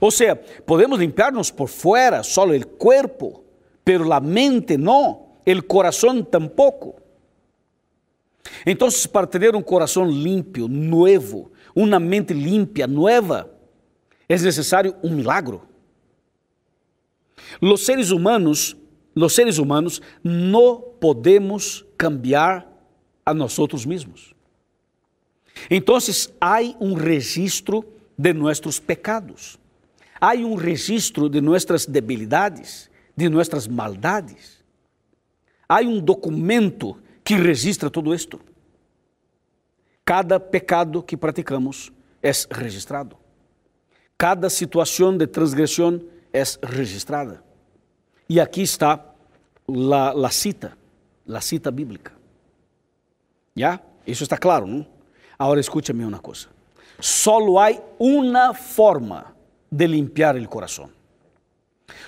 Ou 0.00 0.10
seja, 0.10 0.34
podemos 0.66 0.98
limpiarnos 0.98 1.50
por 1.50 1.68
fora, 1.68 2.22
só 2.22 2.44
o 2.44 2.66
corpo, 2.78 3.44
pero 3.84 4.04
la 4.04 4.20
mente 4.20 4.76
não 4.76 5.36
el 5.44 5.66
corazón 5.66 6.24
tampoco. 6.24 6.96
Entonces, 8.64 9.06
para 9.06 9.26
tener 9.26 9.54
un 9.54 9.62
corazón 9.62 10.10
limpio, 10.10 10.66
nuevo, 10.68 11.52
una 11.74 11.98
mente 11.98 12.34
limpia, 12.34 12.86
nueva, 12.86 13.46
es 14.26 14.42
necesario 14.42 14.96
un 15.02 15.16
milagro. 15.16 15.73
Los 17.60 17.84
seres 17.84 18.10
humanos, 18.10 18.76
los 19.14 19.34
seres 19.34 19.58
humanos 19.58 20.02
no 20.22 20.84
podemos 21.00 21.86
cambiar 21.96 22.70
a 23.24 23.32
nosotros 23.34 23.86
mismos. 23.86 24.34
Entonces, 25.68 26.32
hay 26.40 26.76
un 26.80 26.98
registro 26.98 27.84
de 28.16 28.34
nuestros 28.34 28.80
pecados. 28.80 29.58
Hay 30.20 30.42
un 30.42 30.58
registro 30.58 31.28
de 31.28 31.40
nuestras 31.40 31.90
debilidades, 31.90 32.90
de 33.16 33.28
nuestras 33.28 33.68
maldades. 33.68 34.64
Há 35.68 35.80
um 35.80 36.00
documento 36.00 36.98
que 37.22 37.36
registra 37.36 37.90
tudo 37.90 38.14
isto. 38.14 38.40
Cada 40.04 40.38
pecado 40.38 41.02
que 41.02 41.16
praticamos 41.16 41.92
é 42.22 42.30
registrado. 42.50 43.16
Cada 44.16 44.48
situação 44.50 45.16
de 45.16 45.26
transgressão 45.26 46.00
é 46.34 46.42
registrada. 46.66 47.44
E 48.28 48.40
aqui 48.40 48.62
está 48.62 48.98
a 50.24 50.30
cita, 50.30 50.76
a 51.32 51.40
cita 51.40 51.70
bíblica. 51.70 52.12
Já? 53.56 53.78
Isso 54.04 54.24
está 54.24 54.36
claro, 54.36 54.66
não? 54.66 54.84
Agora 55.38 55.60
escute-me 55.60 56.04
uma 56.04 56.18
coisa. 56.18 56.48
Solo 57.00 57.58
há 57.58 57.70
uma 57.98 58.52
forma 58.52 59.34
de 59.70 59.86
limpiar 59.86 60.36
o 60.36 60.48
coração. 60.48 60.90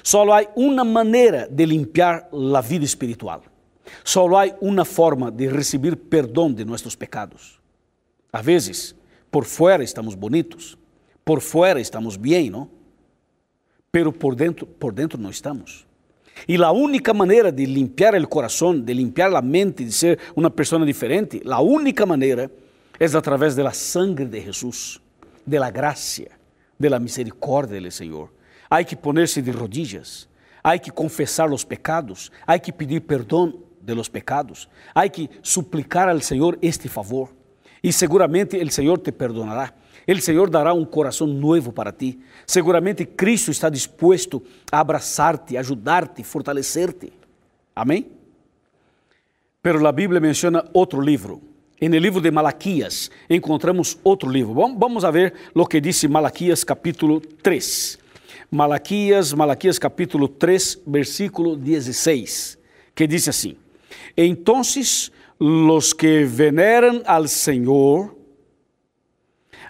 Solo 0.02 0.33
há 0.33 0.42
uma 0.56 0.85
maneira 0.85 1.49
de 1.49 1.64
limpiar 1.64 2.28
a 2.33 2.61
vida 2.61 2.85
espiritual. 2.85 3.42
Solo 4.04 4.37
há 4.37 4.47
uma 4.61 4.85
forma 4.85 5.30
de 5.30 5.47
receber 5.47 5.95
perdão 5.97 6.52
de 6.52 6.64
nossos 6.64 6.97
pecados. 6.97 7.61
A 8.33 8.42
vezes, 8.42 8.95
por 9.30 9.45
fora 9.45 9.85
estamos 9.85 10.14
bonitos, 10.14 10.76
por 11.25 11.40
fora 11.40 11.80
estamos 11.80 12.16
bem, 12.16 12.50
não? 12.50 12.68
Pero 13.97 14.12
por 14.12 14.37
dentro, 14.37 14.67
por 14.67 14.93
dentro 14.93 15.19
não 15.19 15.31
estamos. 15.31 15.87
E 16.47 16.62
a 16.62 16.71
única 16.71 17.15
maneira 17.15 17.50
de 17.50 17.65
limpiar 17.65 18.15
o 18.15 18.29
coração, 18.29 18.79
de 18.79 18.93
limpiar 18.93 19.35
a 19.35 19.41
mente, 19.41 19.87
de 19.87 19.91
ser 19.91 20.19
uma 20.37 20.50
pessoa 20.50 20.85
diferente, 20.85 21.41
a 21.50 21.62
única 21.62 22.05
maneira 22.05 22.53
é 23.00 23.07
através 23.07 23.57
da 23.57 23.71
sangre 23.71 24.26
de 24.26 24.38
Jesus, 24.43 25.00
da 25.47 25.71
graça, 25.71 26.25
da 26.79 26.99
misericórdia 26.99 27.81
do 27.81 27.91
Senhor. 27.91 28.31
Há 28.69 28.85
que 28.85 28.95
poner-se 28.95 29.41
de 29.41 29.50
rodillas, 29.50 30.29
há 30.62 30.76
que 30.76 30.91
confessar 30.91 31.50
os 31.50 31.65
pecados, 31.65 32.31
há 32.47 32.59
que 32.59 32.73
pedir 32.73 33.00
perdão 33.00 33.62
de 33.81 33.95
los 33.95 34.11
pecados. 34.11 34.69
Hay 34.95 35.09
que 35.09 35.31
suplicar 35.41 36.11
al 36.11 36.21
Señor 36.21 36.59
este 36.61 36.91
favor 36.91 37.31
y 37.81 37.93
seguramente 37.93 38.61
el 38.61 38.71
Señor 38.71 38.99
te 38.99 39.11
perdonará. 39.11 39.75
El 40.07 40.21
Señor 40.21 40.51
dará 40.51 40.73
un 40.73 40.85
corazón 40.85 41.41
nuevo 41.41 41.73
para 41.73 41.91
ti. 41.91 42.21
Seguramente 42.45 43.09
Cristo 43.09 43.51
está 43.51 43.69
dispuesto 43.69 44.43
a 44.71 44.79
abrazarte, 44.79 45.59
ayudarte, 45.59 46.23
fortalecerte. 46.23 47.13
Amém? 47.75 48.07
Pero 49.61 49.81
la 49.81 49.91
Bíblia 49.91 50.21
menciona 50.21 50.65
outro 50.73 51.01
livro. 51.01 51.41
En 51.81 51.93
el 51.93 52.03
livro 52.03 52.21
de 52.21 52.31
Malaquias 52.31 53.11
encontramos 53.29 53.99
outro 54.05 54.31
livro. 54.31 54.55
Vamos 54.55 55.05
a 55.05 55.11
ver 55.11 55.35
lo 55.53 55.67
que 55.67 55.81
dice 55.81 56.09
Malaquias 56.09 56.65
capítulo 56.65 57.21
3. 57.43 57.99
Malaquias, 58.51 59.35
Malaquias 59.35 59.79
capítulo 59.79 60.29
3, 60.29 60.83
versículo 60.87 61.57
16, 61.57 62.59
que 62.95 63.09
diz 63.09 63.29
assim: 63.29 63.57
Entonces 64.15 65.13
los 65.39 65.93
que 65.93 66.25
veneran 66.25 67.03
al 67.05 67.29
Señor 67.29 68.16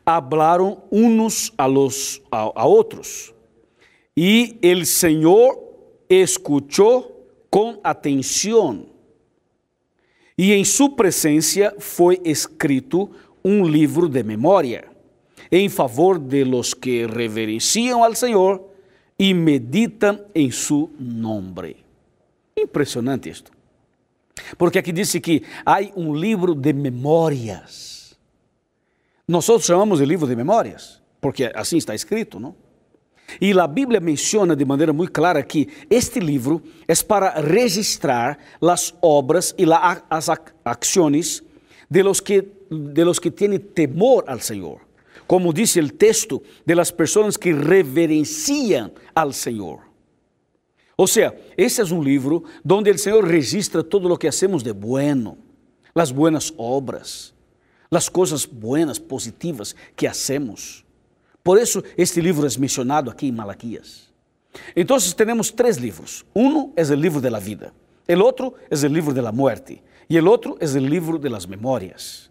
hablaron 0.06 0.78
unos 0.90 1.52
a 1.56 1.68
los 1.68 2.22
a, 2.30 2.50
a 2.54 2.66
otros 2.66 3.34
y 4.14 4.56
el 4.62 4.86
Señor 4.86 5.60
escuchó 6.08 7.12
con 7.50 7.80
atención 7.82 8.86
y 10.36 10.52
en 10.52 10.64
su 10.64 10.94
presencia 10.94 11.74
fue 11.78 12.20
escrito 12.24 13.10
un 13.42 13.70
libro 13.70 14.06
de 14.06 14.22
memoria 14.22 14.90
en 15.50 15.70
favor 15.70 16.20
de 16.20 16.44
los 16.44 16.74
que 16.74 17.06
reverencian 17.06 18.02
al 18.02 18.16
Señor 18.16 18.68
y 19.18 19.32
meditan 19.32 20.22
en 20.34 20.52
su 20.52 20.90
nombre. 20.98 21.76
Impressionante 22.54 23.30
isto. 23.30 23.50
Porque 24.56 24.78
aqui 24.78 24.92
diz 24.92 25.18
que 25.20 25.42
há 25.64 25.80
um 25.94 26.14
livro 26.14 26.54
de 26.54 26.72
memórias. 26.72 28.05
Nós 29.28 29.46
chamamos 29.64 29.98
de 29.98 30.06
livro 30.06 30.26
de 30.26 30.36
memórias, 30.36 31.02
porque 31.20 31.50
assim 31.54 31.76
está 31.76 31.94
escrito, 31.94 32.38
não? 32.38 32.54
E 33.40 33.58
a 33.58 33.66
Bíblia 33.66 33.98
menciona 33.98 34.54
de 34.54 34.64
maneira 34.64 34.92
muito 34.92 35.10
clara 35.10 35.42
que 35.42 35.68
este 35.90 36.20
livro 36.20 36.62
é 36.86 36.94
para 36.94 37.40
registrar 37.40 38.38
as 38.62 38.94
obras 39.02 39.52
e 39.58 39.64
as 40.08 40.28
ações 40.64 41.42
de 41.90 42.02
los 42.02 42.20
que 42.20 42.56
de 42.70 43.04
los 43.04 43.18
que 43.18 43.30
têm 43.30 43.58
temor 43.58 44.24
al 44.26 44.40
Senhor. 44.40 44.80
Como 45.26 45.52
diz 45.52 45.76
o 45.76 45.88
texto, 45.88 46.42
de 46.64 46.74
las 46.74 46.90
pessoas 46.90 47.36
que 47.36 47.52
reverenciam 47.52 48.92
al 49.14 49.32
Senhor. 49.32 49.80
Ou 50.96 51.06
seja, 51.06 51.34
esse 51.56 51.80
é 51.80 51.84
um 51.84 52.02
livro 52.02 52.44
onde 52.68 52.90
o 52.90 52.98
Senhor 52.98 53.24
registra 53.24 53.82
todo 53.82 54.12
o 54.12 54.16
que 54.16 54.28
hacemos 54.28 54.62
de 54.62 54.72
bueno, 54.72 55.36
as 55.94 56.10
buenas 56.10 56.52
obras, 56.56 57.34
as 57.90 58.08
coisas 58.08 58.44
buenas, 58.44 58.98
positivas 58.98 59.74
que 59.94 60.06
hacemos. 60.06 60.84
Por 61.42 61.58
isso, 61.58 61.82
este 61.96 62.20
livro 62.20 62.46
é 62.46 62.58
mencionado 62.58 63.10
aqui 63.10 63.28
em 63.28 63.32
Malaquias. 63.32 64.06
Então, 64.74 64.96
temos 65.16 65.50
três 65.50 65.76
livros. 65.76 66.24
Um 66.34 66.72
é 66.76 66.82
o 66.82 66.94
livro 66.94 67.20
da 67.20 67.38
vida, 67.38 67.72
o 68.08 68.18
outro 68.22 68.54
é 68.70 68.74
o 68.74 68.88
livro 68.88 69.12
da 69.12 69.32
morte 69.32 69.82
e 70.08 70.18
o 70.18 70.28
outro 70.28 70.56
é 70.60 70.66
o 70.66 70.78
livro 70.78 71.18
das 71.18 71.46
memórias. 71.46 72.30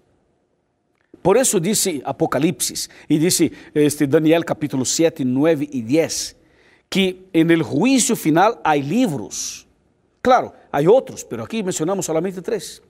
Por 1.22 1.38
isso 1.38 1.60
disse 1.60 2.02
Apocalipse 2.06 2.88
e 3.10 3.18
disse 3.18 3.52
este 3.74 4.06
Daniel 4.06 4.44
capítulo 4.44 4.86
7, 4.86 5.26
9 5.26 5.70
e 5.72 5.82
10, 5.82 6.36
que 6.90 7.26
en 7.34 7.50
el 7.50 7.64
juicio 7.64 8.16
final 8.16 8.62
hay 8.64 8.84
libros. 8.84 9.68
Claro, 10.22 10.54
hay 10.72 10.88
otros, 10.88 11.24
pero 11.24 11.44
aquí 11.44 11.64
mencionamos 11.64 12.06
solamente 12.06 12.42
tres. 12.42 12.82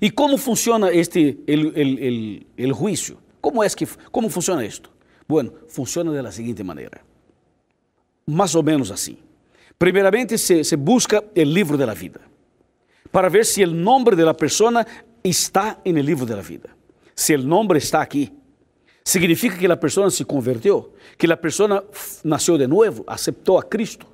¿Y 0.00 0.10
cómo 0.10 0.38
funciona 0.38 0.90
este, 0.90 1.38
el, 1.46 1.72
el, 1.74 1.98
el, 1.98 2.46
el 2.56 2.72
juicio? 2.72 3.18
¿Cómo, 3.40 3.62
es 3.62 3.76
que, 3.76 3.86
¿Cómo 4.10 4.28
funciona 4.28 4.64
esto? 4.64 4.90
Bueno, 5.26 5.52
funciona 5.68 6.12
de 6.12 6.22
la 6.22 6.32
siguiente 6.32 6.62
manera. 6.64 7.02
Más 8.26 8.54
o 8.54 8.62
menos 8.62 8.90
así. 8.90 9.18
Primeiramente, 9.78 10.38
se, 10.38 10.64
se 10.64 10.76
busca 10.76 11.22
el 11.34 11.52
libro 11.52 11.76
de 11.76 11.86
la 11.86 11.94
vida 11.94 12.20
para 13.10 13.28
ver 13.28 13.44
si 13.44 13.62
el 13.62 13.82
nombre 13.82 14.16
de 14.16 14.24
la 14.24 14.34
persona 14.34 14.86
está 15.22 15.80
en 15.84 15.98
el 15.98 16.06
libro 16.06 16.26
de 16.26 16.36
la 16.36 16.42
vida. 16.42 16.74
Si 17.14 17.32
el 17.32 17.46
nombre 17.46 17.78
está 17.78 18.00
aquí, 18.00 18.32
significa 19.04 19.56
que 19.56 19.66
a 19.66 19.76
pessoa 19.76 20.10
se 20.10 20.24
converteu, 20.24 20.92
que 21.16 21.30
a 21.30 21.36
pessoa 21.36 21.84
nasceu 22.24 22.58
de 22.58 22.66
novo, 22.66 23.04
aceitou 23.06 23.58
a 23.58 23.62
Cristo. 23.62 24.06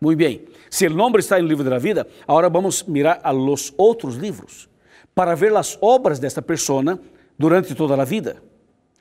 Muito 0.00 0.18
bem. 0.18 0.44
Se 0.70 0.86
o 0.86 0.90
nome 0.90 1.18
está 1.18 1.40
no 1.40 1.48
livro 1.48 1.64
da 1.64 1.78
vida, 1.78 2.06
agora 2.26 2.48
vamos 2.48 2.82
mirar 2.82 3.20
a 3.22 3.32
los 3.32 3.72
outros 3.76 4.16
livros 4.16 4.68
para 5.16 5.34
ver 5.34 5.56
as 5.56 5.78
obras 5.80 6.18
desta 6.18 6.42
pessoa 6.42 7.00
durante 7.38 7.74
toda 7.74 8.00
a 8.00 8.04
vida. 8.04 8.42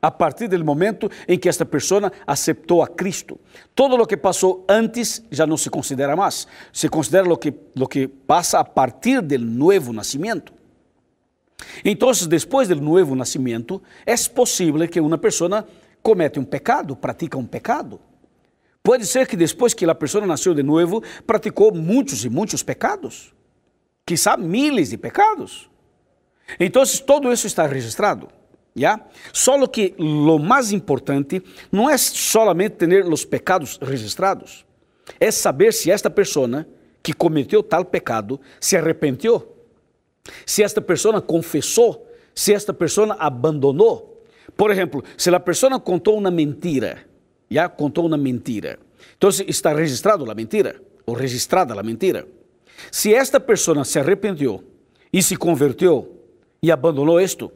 A 0.02 0.10
partir 0.10 0.48
do 0.48 0.64
momento 0.64 1.12
em 1.28 1.38
que 1.38 1.50
esta 1.50 1.66
pessoa 1.66 2.10
aceitou 2.26 2.82
a 2.82 2.88
Cristo. 2.88 3.38
Todo 3.76 3.96
o 3.96 4.08
que 4.08 4.16
passou 4.16 4.64
antes 4.70 5.22
já 5.30 5.46
não 5.46 5.58
se 5.58 5.70
considera 5.70 6.16
mais. 6.16 6.48
Se 6.72 6.88
considera 6.88 7.28
o 7.32 7.36
que, 7.36 7.54
lo 7.76 7.86
que 7.86 8.08
passa 8.08 8.60
a 8.60 8.64
partir 8.64 9.22
do 9.22 9.38
novo 9.38 9.92
nascimento. 9.92 10.54
Então, 11.84 12.10
depois 12.30 12.70
do 12.70 12.80
novo 12.80 13.14
nascimento, 13.14 13.82
é 14.06 14.16
possível 14.34 14.88
que 14.88 15.02
uma 15.02 15.18
pessoa 15.18 15.68
cometa 16.02 16.40
um 16.40 16.46
pecado, 16.46 16.96
pratica 16.96 17.38
um 17.38 17.46
pecado. 17.46 18.00
Pode 18.82 19.06
ser 19.06 19.28
que 19.28 19.36
depois 19.36 19.74
que 19.74 19.84
a 19.84 19.96
pessoa 19.96 20.26
nasceu 20.26 20.54
de 20.54 20.64
novo, 20.64 21.04
praticou 21.28 21.74
muitos 21.74 22.24
e 22.24 22.30
muitos 22.30 22.64
pecados, 22.64 23.34
quizá 24.06 24.38
miles 24.38 24.92
de 24.92 24.98
pecados. 24.98 25.75
Então, 26.60 26.84
todo 27.06 27.32
isso 27.32 27.48
está 27.48 27.66
registrado. 27.66 28.30
¿ya? 28.76 29.08
Só 29.32 29.66
que 29.68 29.96
lo 29.98 30.38
mais 30.38 30.72
importante 30.72 31.42
não 31.72 31.90
é 31.90 31.98
solamente 31.98 32.76
ter 32.76 33.06
os 33.06 33.26
pecados 33.26 33.80
registrados, 33.82 34.66
é 35.20 35.32
saber 35.32 35.74
se 35.74 35.90
esta 35.90 36.10
pessoa 36.10 36.66
que 37.02 37.14
cometeu 37.14 37.64
tal 37.64 37.86
pecado 37.86 38.40
se 38.60 38.76
arrependeu 38.76 39.56
se 40.46 40.64
esta 40.64 40.82
pessoa 40.82 41.22
confessou, 41.22 42.08
se 42.34 42.54
esta 42.54 42.74
pessoa 42.74 43.16
abandonou. 43.20 44.24
Por 44.56 44.72
exemplo, 44.72 45.04
se 45.18 45.30
a 45.30 45.40
pessoa 45.40 45.80
contou 45.80 46.18
uma 46.18 46.32
mentira, 46.32 47.06
já 47.50 47.68
contou 47.70 48.06
uma 48.06 48.18
mentira, 48.18 48.80
então 49.18 49.30
está 49.30 49.74
registrado 49.74 50.30
a 50.30 50.36
mentira, 50.36 50.82
ou 51.06 51.14
registrada 51.14 51.80
a 51.80 51.84
mentira. 51.84 52.28
Se 52.92 53.14
esta 53.14 53.40
pessoa 53.40 53.84
se 53.86 54.00
arrependeu 54.00 54.64
e 55.12 55.22
se 55.22 55.36
converteu 55.36 56.15
e 56.62 56.72
abandonou 56.72 57.20
isto, 57.20 57.52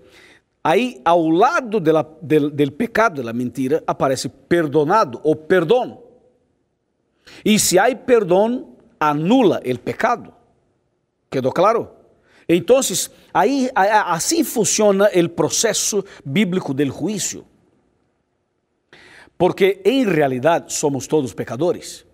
aí 0.63 1.01
ao 1.03 1.29
lado 1.29 1.79
do, 1.79 2.49
del 2.49 2.71
pecado 2.71 3.23
da 3.23 3.33
mentira 3.33 3.83
aparece 3.87 4.29
perdonado 4.29 5.19
ou 5.23 5.35
perdão. 5.35 6.03
E 7.43 7.59
se 7.59 7.77
há 7.77 7.95
perdão, 7.95 8.75
anula 8.99 9.61
o 9.63 9.79
pecado. 9.79 10.33
Quedou 11.29 11.51
claro? 11.51 11.89
Então, 12.47 12.79
aí, 13.31 13.69
assim 13.75 14.43
funciona 14.43 15.07
o 15.13 15.29
processo 15.29 16.03
bíblico 16.25 16.73
do 16.73 16.83
juízo. 16.85 17.45
Porque 19.37 19.81
em 19.85 20.03
realidade 20.03 20.73
somos 20.73 21.05
todos 21.05 21.33
pecadores. 21.33 22.05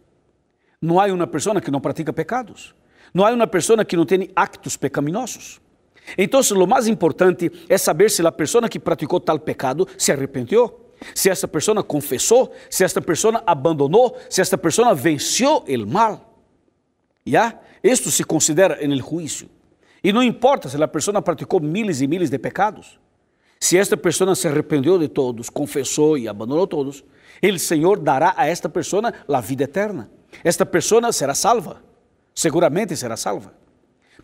Não 0.81 0.99
há 0.99 1.05
uma 1.05 1.25
pessoa 1.25 1.59
que 1.61 1.71
não 1.71 1.79
pratica 1.79 2.11
pecados. 2.11 2.75
Não 3.13 3.25
há 3.25 3.31
uma 3.31 3.47
pessoa 3.47 3.83
que 3.85 3.95
não 3.95 4.05
tem 4.05 4.29
actos 4.35 4.75
pecaminosos. 4.75 5.61
Então, 6.17 6.41
o 6.41 6.67
mais 6.67 6.87
importante 6.87 7.51
é 7.67 7.77
saber 7.77 8.11
se 8.11 8.25
a 8.25 8.31
pessoa 8.31 8.69
que 8.69 8.79
praticou 8.79 9.19
tal 9.19 9.39
pecado 9.39 9.87
se 9.97 10.11
arrependeu, 10.11 10.85
se 11.13 11.29
essa 11.29 11.47
pessoa 11.47 11.83
confessou, 11.83 12.53
se 12.69 12.83
esta 12.83 13.01
pessoa 13.01 13.43
abandonou, 13.45 14.17
se 14.29 14.41
esta 14.41 14.57
pessoa 14.57 14.93
venceu 14.93 15.63
o 15.67 15.87
mal. 15.87 16.39
Já? 17.25 17.59
Isto 17.83 18.11
se 18.11 18.23
considera 18.23 18.85
no 18.87 18.97
juízo. 18.97 19.49
E 20.03 20.13
não 20.13 20.21
importa 20.21 20.69
se 20.69 20.81
a 20.81 20.87
pessoa 20.87 21.21
praticou 21.21 21.59
miles 21.59 22.01
e 22.01 22.07
miles 22.07 22.29
de 22.29 22.37
pecados. 22.37 22.99
Se 23.59 23.77
esta 23.77 23.97
pessoa 23.97 24.35
se 24.35 24.47
arrependeu 24.47 24.99
de 24.99 25.07
todos, 25.07 25.49
confessou 25.49 26.17
e 26.17 26.27
abandonou 26.27 26.67
todos, 26.67 27.03
o 27.43 27.59
Senhor 27.59 27.99
dará 27.99 28.33
a 28.37 28.47
esta 28.47 28.69
pessoa 28.69 29.13
a 29.27 29.41
vida 29.41 29.63
eterna. 29.63 30.09
Esta 30.43 30.65
pessoa 30.65 31.11
será 31.11 31.33
salva, 31.33 31.81
seguramente 32.33 32.95
será 32.95 33.17
salva. 33.17 33.53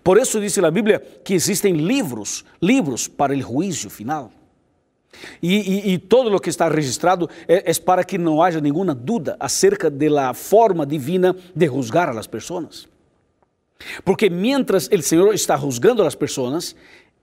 Por 0.03 0.17
isso 0.17 0.39
diz 0.39 0.57
a 0.57 0.71
Bíblia 0.71 0.99
que 1.23 1.33
existem 1.33 1.73
livros, 1.73 2.43
livros 2.61 3.07
para 3.07 3.33
o 3.33 3.41
juízo 3.41 3.89
final. 3.89 4.31
E, 5.41 5.55
e, 5.55 5.93
e, 5.93 5.97
todo 5.97 6.33
o 6.33 6.39
que 6.39 6.49
está 6.49 6.69
registrado 6.69 7.29
é, 7.47 7.73
para 7.73 8.03
que 8.03 8.17
não 8.17 8.41
haja 8.41 8.61
nenhuma 8.61 8.95
dúvida 8.95 9.35
acerca 9.39 9.89
da 9.89 10.33
forma 10.33 10.85
divina 10.85 11.35
de 11.53 11.67
juzgar 11.67 12.09
as 12.17 12.27
pessoas. 12.27 12.87
Porque 14.05 14.29
mientras 14.29 14.87
o 14.87 15.01
Senhor 15.01 15.33
está 15.33 15.57
juzgando 15.57 16.03
as 16.03 16.15
pessoas, 16.15 16.75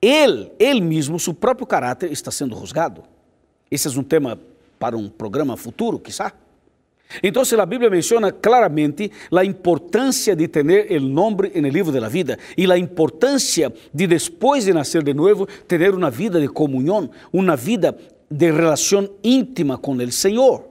Ele, 0.03 0.51
Ele 0.59 0.81
mesmo, 0.81 1.19
seu 1.19 1.33
próprio 1.33 1.67
caráter 1.67 2.13
está 2.13 2.31
sendo 2.31 2.57
juzgado. 2.57 3.05
Esse 3.71 3.89
é 3.89 3.91
um 3.91 4.05
tema 4.05 4.39
para 4.79 4.97
um 4.97 5.09
programa 5.09 5.57
futuro, 5.57 5.99
quizá. 5.99 6.33
Então, 7.23 7.43
a 7.59 7.67
Bíblia 7.67 7.89
menciona 7.89 8.31
claramente 8.31 9.11
a 9.35 9.45
importância 9.45 10.37
de 10.37 10.47
ter 10.47 10.65
o 10.93 11.01
nome 11.01 11.51
no 11.55 11.69
livro 11.69 11.91
da 11.91 12.09
vida 12.09 12.39
e 12.57 12.71
a 12.71 12.77
importância 12.77 13.73
de, 13.93 14.07
depois 14.07 14.65
de 14.65 14.73
nascer 14.73 15.03
de 15.03 15.15
novo, 15.15 15.47
ter 15.67 15.95
uma 15.95 16.11
vida 16.11 16.41
de 16.41 16.49
comunhão, 16.49 17.11
uma 17.33 17.57
vida 17.57 17.97
de 18.31 18.51
relação 18.51 19.09
íntima 19.25 19.79
com 19.79 19.93
o 19.93 20.13
Senhor. 20.13 20.65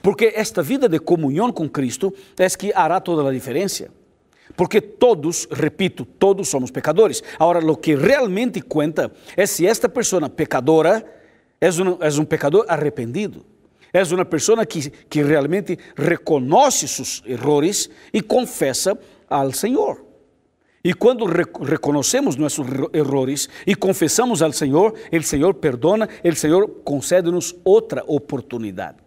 Porque 0.00 0.32
esta 0.34 0.62
vida 0.62 0.88
de 0.88 0.98
comunhão 0.98 1.52
com 1.52 1.68
Cristo 1.68 2.12
é 2.38 2.48
que 2.50 2.72
hará 2.74 3.00
toda 3.00 3.28
a 3.28 3.32
diferença. 3.32 3.88
Porque 4.56 4.80
todos, 4.80 5.48
repito, 5.50 6.04
todos 6.04 6.48
somos 6.48 6.70
pecadores. 6.70 7.22
Agora, 7.38 7.64
o 7.64 7.76
que 7.76 7.94
realmente 7.94 8.60
conta 8.60 9.10
é 9.36 9.46
se 9.46 9.66
esta 9.66 9.88
pessoa 9.88 10.28
pecadora 10.28 11.04
é 11.60 11.68
um, 11.70 11.98
é 12.00 12.20
um 12.20 12.24
pecador 12.24 12.66
arrependido. 12.68 13.44
É 13.92 14.02
uma 14.14 14.24
pessoa 14.24 14.64
que, 14.64 14.90
que 14.90 15.22
realmente 15.22 15.78
reconhece 15.94 16.88
seus 16.88 17.22
erros 17.26 17.90
e 18.12 18.22
confessa 18.22 18.98
ao 19.28 19.52
Senhor. 19.52 20.04
E 20.84 20.94
quando 20.94 21.26
reconhecemos 21.26 22.34
nossos 22.36 22.66
erros 22.92 23.48
e 23.66 23.74
confessamos 23.74 24.42
ao 24.42 24.52
Senhor, 24.52 24.94
o 25.12 25.22
Senhor 25.22 25.54
perdona, 25.54 26.08
o 26.24 26.34
Senhor 26.34 26.68
concede-nos 26.82 27.54
outra 27.64 28.02
oportunidade. 28.06 28.98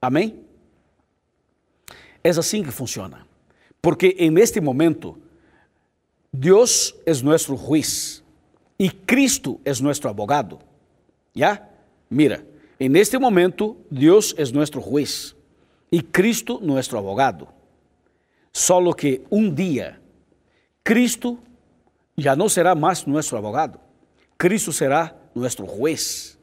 Amém? 0.00 0.40
É 2.22 2.30
assim 2.30 2.62
que 2.62 2.70
funciona. 2.70 3.26
Porque 3.82 4.16
en 4.18 4.38
este 4.38 4.60
momento 4.60 5.18
Dios 6.32 6.94
es 7.04 7.22
nuestro 7.22 7.56
juez 7.56 8.22
y 8.78 8.88
Cristo 8.88 9.60
es 9.64 9.82
nuestro 9.82 10.08
abogado. 10.08 10.60
¿Ya? 11.34 11.68
Mira, 12.08 12.42
en 12.80 12.96
este 12.96 13.18
momento 13.18 13.76
Dios 13.90 14.34
es 14.36 14.52
nuestro 14.52 14.80
juez 14.80 15.36
y 15.90 16.00
Cristo 16.00 16.58
nuestro 16.62 16.98
abogado. 16.98 17.52
Solo 18.52 18.92
que 18.94 19.22
un 19.30 19.54
día 19.54 20.00
Cristo 20.82 21.38
ya 22.16 22.34
no 22.34 22.48
será 22.48 22.74
más 22.74 23.06
nuestro 23.06 23.38
abogado. 23.38 23.80
Cristo 24.36 24.72
será 24.72 25.16
nuestro 25.34 25.66
juez. 25.66 26.38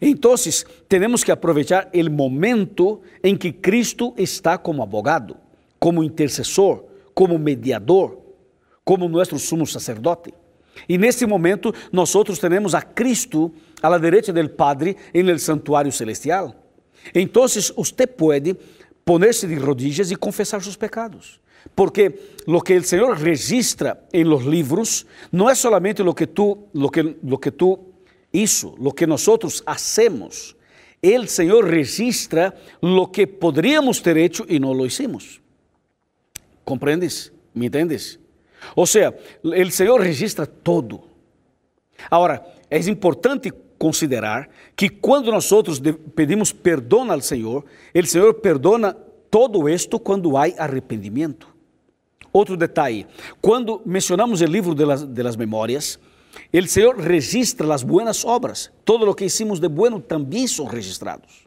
Entonces, 0.00 0.66
tenemos 0.88 1.24
que 1.24 1.32
aprovechar 1.32 1.90
el 1.92 2.10
momento 2.10 3.00
en 3.22 3.36
que 3.36 3.60
Cristo 3.60 4.14
está 4.16 4.60
como 4.60 4.82
abogado, 4.82 5.36
como 5.78 6.02
intercesor, 6.02 6.86
como 7.12 7.38
mediador, 7.38 8.20
como 8.82 9.08
nuestro 9.08 9.38
sumo 9.38 9.66
sacerdote. 9.66 10.34
E 10.88 10.98
nesse 10.98 11.26
momento, 11.26 11.74
nós 11.92 12.14
outros 12.14 12.38
temos 12.38 12.74
a 12.74 12.82
Cristo 12.82 13.52
à 13.82 13.88
la 13.88 13.98
derecha 13.98 14.32
del 14.32 14.50
Padre 14.50 14.96
en 15.12 15.28
el 15.28 15.38
santuário 15.38 15.92
celestial. 15.92 16.54
Então, 17.14 17.46
você 17.46 18.06
pode 18.06 18.56
poner-se 19.04 19.46
de 19.46 19.56
rodillas 19.56 20.10
e 20.10 20.16
confessar 20.16 20.62
seus 20.62 20.76
pecados. 20.76 21.40
Porque 21.74 22.18
lo 22.46 22.60
que 22.60 22.74
el 22.74 22.84
Señor 22.84 23.20
registra 23.20 24.06
en 24.12 24.28
los 24.28 24.44
libros 24.44 25.06
no 25.32 25.50
es 25.50 25.58
solamente 25.58 26.02
lo 26.02 26.14
que 26.14 26.26
tú, 26.26 26.68
lo 26.72 26.90
que, 26.90 27.16
lo 27.22 27.38
que 27.38 27.50
tú 27.50 27.92
hizo, 28.32 28.74
lo 28.78 28.92
que 28.92 29.06
nosotros 29.06 29.62
hacemos. 29.66 30.56
El 31.00 31.28
Señor 31.28 31.68
registra 31.68 32.54
lo 32.80 33.10
que 33.10 33.26
podríamos 33.26 34.02
ter 34.02 34.18
hecho 34.18 34.44
y 34.48 34.58
no 34.58 34.74
lo 34.74 34.86
hicimos. 34.86 35.40
¿Comprendes? 36.64 37.32
¿Me 37.52 37.66
entiendes? 37.66 38.18
Ou 38.74 38.86
seja, 38.86 39.14
o 39.42 39.70
Senhor 39.70 40.00
registra 40.00 40.46
todo. 40.46 41.02
Agora, 42.10 42.44
é 42.70 42.78
importante 42.78 43.52
considerar 43.78 44.48
que 44.76 44.88
quando 44.88 45.30
nós 45.30 45.50
outros 45.52 45.80
pedimos 46.14 46.52
perdão 46.52 47.10
ao 47.10 47.20
Senhor, 47.20 47.64
o 47.94 48.06
Senhor 48.06 48.34
perdona 48.34 48.94
todo 49.30 49.68
isto 49.68 49.98
quando 49.98 50.36
há 50.36 50.44
arrependimento. 50.58 51.48
Outro 52.32 52.56
detalhe, 52.56 53.06
quando 53.40 53.80
mencionamos 53.84 54.40
o 54.40 54.44
livro 54.46 54.74
de 54.74 54.84
las, 54.84 55.04
de 55.04 55.22
las 55.22 55.36
memórias, 55.36 56.00
o 56.52 56.66
Senhor 56.66 56.98
registra 56.98 57.72
as 57.72 57.82
buenas 57.82 58.24
obras. 58.24 58.72
Todo 58.84 59.08
o 59.08 59.14
que 59.14 59.24
hicimos 59.24 59.60
de 59.60 59.68
bueno 59.68 60.00
também 60.00 60.46
são 60.48 60.66
registrados. 60.66 61.46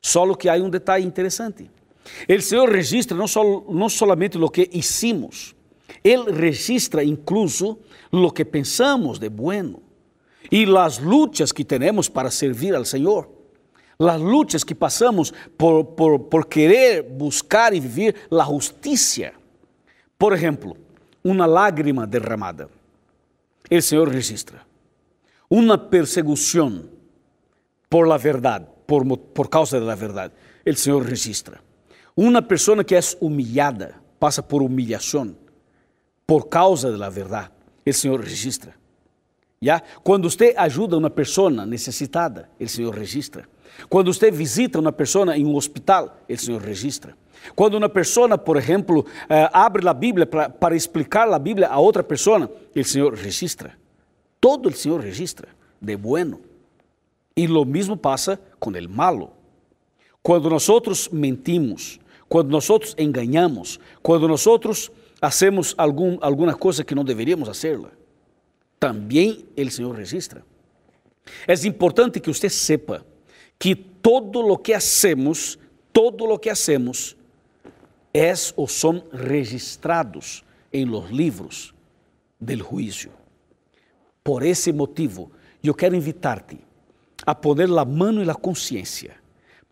Só 0.00 0.32
que 0.34 0.48
há 0.48 0.54
um 0.54 0.70
detalhe 0.70 1.04
interessante. 1.04 1.70
O 2.28 2.40
Senhor 2.40 2.68
registra 2.68 3.16
não, 3.16 3.28
só, 3.28 3.42
não 3.68 3.88
solamente 3.88 4.38
o 4.38 4.48
que 4.48 4.68
hicimos, 4.72 5.54
Ele 6.02 6.32
registra 6.32 7.04
incluso 7.04 7.78
o 8.10 8.30
que 8.30 8.44
pensamos 8.44 9.18
de 9.18 9.28
bueno 9.28 9.82
e 10.50 10.64
as 10.76 10.98
lutas 10.98 11.52
que 11.52 11.64
temos 11.64 12.08
para 12.08 12.30
servir 12.30 12.74
ao 12.74 12.84
Senhor. 12.84 13.28
As 13.98 14.20
lutas 14.20 14.64
que 14.64 14.74
passamos 14.74 15.32
por, 15.56 15.84
por, 15.84 16.18
por 16.18 16.46
querer 16.46 17.02
buscar 17.02 17.72
e 17.72 17.78
viver 17.78 18.16
a 18.30 18.44
justiça. 18.44 19.32
Por 20.18 20.32
exemplo, 20.32 20.76
uma 21.22 21.46
lágrima 21.46 22.06
derramada. 22.06 22.68
O 23.70 23.80
Senhor 23.80 24.08
registra. 24.08 24.62
Uma 25.48 25.78
perseguição 25.78 26.84
por 27.88 28.08
la 28.08 28.16
verdade, 28.16 28.66
por, 28.86 29.06
por 29.16 29.48
causa 29.48 29.80
da 29.80 29.94
verdade. 29.94 30.34
O 30.66 30.74
Senhor 30.74 31.02
registra. 31.02 31.60
Uma 32.16 32.42
pessoa 32.42 32.82
que 32.82 32.94
é 32.94 33.00
humilhada, 33.20 33.94
passa 34.18 34.42
por 34.42 34.62
humilhação 34.62 35.36
por 36.26 36.48
causa 36.48 36.96
da 36.96 37.08
verdade. 37.08 37.50
O 37.86 37.92
Senhor 37.92 38.20
registra. 38.20 38.74
Já? 39.60 39.80
Quando 40.02 40.28
você 40.28 40.54
ajuda 40.56 40.96
uma 40.96 41.10
pessoa 41.10 41.50
necessitada, 41.50 42.48
o 42.58 42.68
Senhor 42.68 42.94
registra. 42.94 43.48
Quando 43.88 44.12
você 44.12 44.30
visita 44.30 44.78
uma 44.78 44.92
pessoa 44.92 45.36
em 45.36 45.46
um 45.46 45.54
hospital, 45.54 46.18
o 46.28 46.36
Senhor 46.36 46.60
registra. 46.60 47.16
Quando 47.54 47.74
uma 47.74 47.88
pessoa, 47.88 48.36
por 48.38 48.56
exemplo, 48.56 49.04
eh, 49.28 49.48
abre 49.52 49.86
a 49.88 49.94
Bíblia 49.94 50.26
para, 50.26 50.76
explicar 50.76 51.28
a 51.32 51.38
Bíblia 51.38 51.68
a 51.68 51.78
outra 51.78 52.02
pessoa, 52.02 52.50
o 52.74 52.84
Senhor 52.84 53.14
registra. 53.14 53.72
Todo 54.40 54.68
o 54.68 54.72
Senhor 54.72 55.00
registra, 55.00 55.48
de 55.80 55.96
bueno. 55.96 56.40
E 57.36 57.46
lo 57.46 57.64
mesmo 57.64 57.96
passa 57.96 58.38
com 58.60 58.70
o 58.70 58.88
malo. 58.88 59.30
Quando 60.22 60.50
nós 60.50 60.68
mentimos, 61.10 61.98
quando 62.28 62.50
nós 62.50 62.68
enganamos, 62.98 63.80
quando 64.02 64.28
nós 64.28 64.46
hacemos 65.22 65.72
algum, 65.78 66.18
alguma 66.20 66.54
coisa 66.54 66.82
que 66.82 66.96
não 66.96 67.04
deveríamos 67.04 67.48
hacerla, 67.48 67.92
também 68.80 69.46
o 69.56 69.70
Senhor 69.70 69.94
registra. 69.94 70.44
É 71.46 71.54
importante 71.64 72.18
que 72.18 72.28
você 72.28 72.50
sepa 72.50 73.06
que 73.56 73.76
todo 73.76 74.40
o 74.40 74.58
que 74.58 74.74
hacemos, 74.74 75.56
todo 75.92 76.24
o 76.24 76.36
que 76.36 76.50
hacemos, 76.50 77.16
é 78.12 78.32
ou 78.56 78.66
são 78.66 79.04
registrados 79.12 80.42
em 80.72 80.84
los 80.84 81.08
livros 81.10 81.72
del 82.40 82.58
juízo. 82.58 83.10
Por 84.24 84.42
esse 84.42 84.72
motivo, 84.72 85.30
eu 85.62 85.74
quero 85.74 85.94
invitar-te 85.94 86.58
a 87.24 87.34
poner 87.34 87.70
a 87.70 87.84
mão 87.84 88.22
e 88.22 88.28
a 88.28 88.34
consciência 88.34 89.14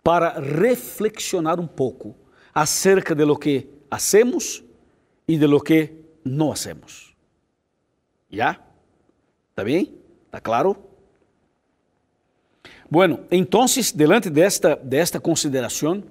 para 0.04 0.38
reflexionar 0.38 1.58
um 1.58 1.66
pouco 1.66 2.14
acerca 2.54 3.14
de 3.14 3.24
lo 3.24 3.36
que 3.36 3.68
hacemos 3.90 4.62
e 5.30 5.38
de 5.38 5.46
lo 5.46 5.60
que 5.60 5.94
não 6.24 6.50
hacemos. 6.50 7.14
¿Ya? 8.28 8.60
¿Está 9.50 9.62
bem? 9.62 9.94
¿Está 10.26 10.40
claro? 10.40 10.76
Bueno, 12.88 13.20
entonces, 13.30 13.96
delante 13.96 14.28
desta, 14.28 14.74
desta 14.74 15.20
consideração, 15.20 16.02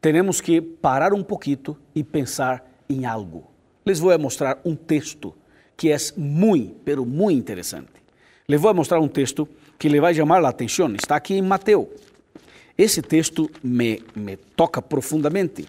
temos 0.00 0.40
que 0.40 0.62
parar 0.62 1.12
um 1.12 1.24
pouquito 1.24 1.76
e 1.92 2.04
pensar 2.04 2.64
em 2.88 3.04
algo. 3.04 3.50
Les 3.84 3.98
vou 3.98 4.16
mostrar 4.16 4.60
um 4.64 4.76
texto 4.76 5.34
que 5.76 5.90
é 5.90 5.96
muito, 6.16 6.76
pero 6.84 7.04
muito 7.04 7.36
interessante. 7.36 7.90
Les 8.46 8.60
vou 8.60 8.72
mostrar 8.72 9.00
um 9.00 9.08
texto 9.08 9.48
que 9.76 9.88
vai 9.98 10.14
chamar 10.14 10.44
a 10.44 10.48
atenção. 10.48 10.94
Está 10.94 11.16
aqui 11.16 11.34
em 11.34 11.42
Mateus. 11.42 11.88
Esse 12.76 13.02
texto 13.02 13.50
me, 13.60 14.04
me 14.14 14.36
toca 14.36 14.80
profundamente 14.80 15.66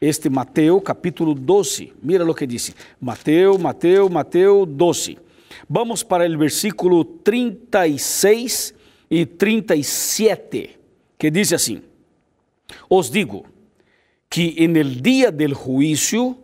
este 0.00 0.30
Mateus 0.30 0.82
capítulo 0.82 1.34
12. 1.34 1.92
Mira 2.02 2.24
o 2.24 2.34
que 2.34 2.46
diz. 2.46 2.74
Mateus, 3.00 3.58
Mateus, 3.58 4.10
Mateus 4.10 4.68
12. 4.70 5.18
Vamos 5.68 6.04
para 6.04 6.24
o 6.24 6.36
versículo 6.36 7.04
36 7.04 8.74
e 9.10 9.26
37, 9.26 10.78
que 11.16 11.30
diz 11.30 11.52
assim: 11.52 11.82
Os 12.88 13.10
digo 13.10 13.44
que 14.28 14.54
en 14.58 14.76
el 14.76 15.02
día 15.02 15.30
del 15.30 15.54
juicio 15.54 16.38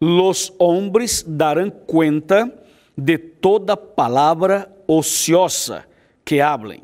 los 0.00 0.52
hombres 0.58 1.24
darán 1.26 1.70
cuenta 1.70 2.52
de 2.96 3.18
toda 3.18 3.76
palabra 3.76 4.70
ociosa 4.86 5.86
que 6.24 6.42
hablen, 6.42 6.82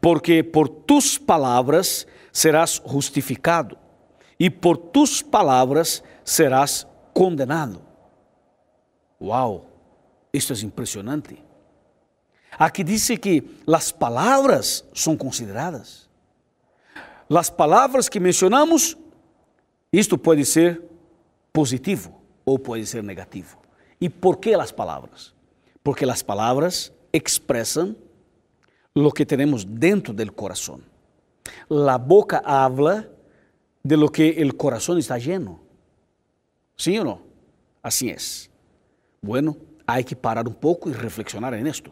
porque 0.00 0.42
por 0.42 0.68
tus 0.68 1.18
palabras 1.18 2.08
serás 2.32 2.80
justificado 2.84 3.81
e 4.42 4.50
por 4.50 4.76
tus 4.76 5.22
palavras 5.22 6.02
serás 6.24 6.84
condenado. 7.14 7.80
Uau, 9.20 9.66
isto 10.32 10.52
é 10.52 10.56
impressionante. 10.66 11.40
Aqui 12.58 12.82
diz 12.82 13.06
que 13.20 13.44
as 13.72 13.92
palavras 13.92 14.84
são 14.92 15.16
consideradas. 15.16 16.10
As 17.30 17.50
palavras 17.50 18.08
que 18.08 18.18
mencionamos, 18.18 18.98
isto 19.92 20.18
pode 20.18 20.44
ser 20.44 20.82
positivo 21.52 22.20
ou 22.44 22.58
pode 22.58 22.84
ser 22.84 23.04
negativo. 23.04 23.58
E 24.00 24.10
por 24.10 24.38
que 24.38 24.54
as 24.54 24.72
palavras? 24.72 25.32
Porque 25.84 26.04
as 26.04 26.20
palavras 26.20 26.92
expressam 27.12 27.94
o 28.92 29.12
que 29.12 29.24
temos 29.24 29.64
dentro 29.64 30.12
do 30.12 30.32
coração. 30.32 30.80
A 31.70 31.96
boca 31.96 32.42
habla 32.44 33.08
de 33.82 33.96
lo 33.96 34.08
que 34.08 34.30
el 34.30 34.56
corazón 34.56 34.98
está 34.98 35.18
lleno. 35.18 35.60
¿Sí 36.76 36.98
o 36.98 37.04
no? 37.04 37.20
Así 37.82 38.08
es. 38.08 38.50
Bueno, 39.20 39.56
hay 39.86 40.04
que 40.04 40.16
parar 40.16 40.46
un 40.46 40.54
poco 40.54 40.88
y 40.90 40.92
reflexionar 40.92 41.54
en 41.54 41.66
esto. 41.66 41.90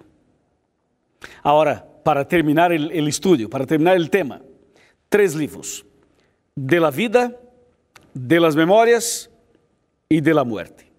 Ahora, 1.43 1.87
para 2.05 2.27
terminar 2.27 2.73
el, 2.73 2.91
el 2.93 3.09
estudio, 3.09 3.49
para 3.51 3.67
terminar 3.67 3.97
el 3.97 4.09
tema, 4.09 4.41
tres 5.09 5.35
libros. 5.35 5.85
De 6.55 6.81
la 6.81 6.91
vida, 6.91 7.37
de 8.15 8.41
las 8.41 8.57
memorias 8.57 9.31
y 10.09 10.21
de 10.21 10.35
la 10.35 10.45
muerte. 10.45 10.91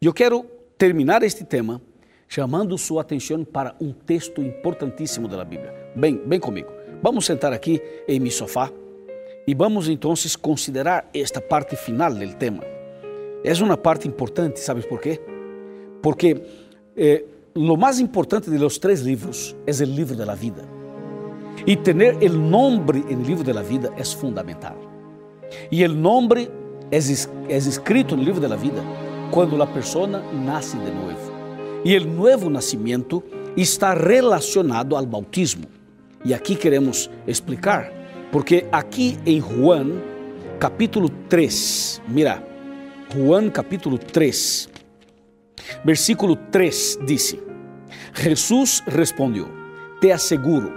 Eu 0.00 0.14
quero 0.14 0.46
terminar 0.76 1.24
este 1.24 1.44
tema 1.44 1.82
chamando 2.28 2.78
sua 2.78 3.02
atenção 3.02 3.44
para 3.44 3.74
um 3.80 3.92
texto 3.92 4.40
importantíssimo 4.40 5.26
da 5.26 5.44
Bíblia. 5.44 5.74
Bem, 5.96 6.16
bem 6.16 6.38
comigo. 6.38 6.70
Vamos 7.02 7.26
sentar 7.26 7.52
aqui 7.52 7.82
em 8.06 8.20
meu 8.20 8.30
sofá 8.30 8.70
e 9.48 9.54
vamos 9.54 9.88
então 9.88 10.12
considerar 10.42 11.08
esta 11.14 11.40
parte 11.40 11.74
final 11.74 12.12
do 12.12 12.34
tema. 12.34 12.62
É 13.42 13.50
uma 13.62 13.78
parte 13.78 14.06
importante, 14.06 14.60
¿sabes 14.60 14.84
por 14.84 15.00
quê? 15.00 15.18
Porque 16.02 16.42
eh, 16.94 17.24
lo 17.54 17.78
mais 17.78 17.98
importante 17.98 18.50
de 18.50 18.58
los 18.58 18.76
três 18.76 19.00
livros 19.00 19.56
é 19.66 19.70
o 19.70 19.86
livro 19.86 20.14
da 20.14 20.34
vida. 20.34 20.68
E 21.66 21.74
ter 21.76 21.96
o 21.96 22.28
nome 22.34 23.00
no 23.08 23.22
livro 23.22 23.42
da 23.42 23.62
vida 23.62 23.90
é 23.96 24.04
fundamental. 24.04 24.76
E 25.72 25.82
o 25.82 25.94
nome 25.94 26.50
é, 26.90 26.98
escrito 27.56 28.14
no 28.18 28.22
livro 28.22 28.46
da 28.46 28.54
vida 28.54 28.82
quando 29.30 29.62
a 29.62 29.66
pessoa 29.66 30.06
nasce 30.06 30.76
de 30.76 30.90
novo. 30.90 31.32
E 31.86 31.96
o 31.96 32.04
novo 32.04 32.50
nascimento 32.50 33.24
está 33.56 33.94
relacionado 33.94 34.94
ao 34.94 35.06
bautismo. 35.06 35.64
E 36.22 36.34
aqui 36.34 36.54
queremos 36.54 37.08
explicar, 37.26 37.97
porque 38.30 38.66
aqui 38.70 39.18
em 39.24 39.40
Juan, 39.40 39.92
capítulo 40.58 41.08
3, 41.28 42.02
mira, 42.08 42.42
Juan 43.14 43.50
capítulo 43.50 43.98
3, 43.98 44.68
versículo 45.84 46.36
3 46.36 46.98
disse: 47.06 47.40
Jesus 48.14 48.82
respondeu: 48.86 49.48
Te 50.00 50.12
asseguro, 50.12 50.72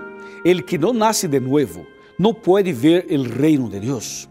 el 0.45 0.63
que 0.63 0.77
não 0.77 0.93
nasce 0.93 1.27
de 1.27 1.39
novo 1.39 1.85
não 2.17 2.33
pode 2.33 2.71
ver 2.71 3.05
o 3.09 3.23
reino 3.23 3.69
de 3.69 3.79
Deus. 3.79 4.29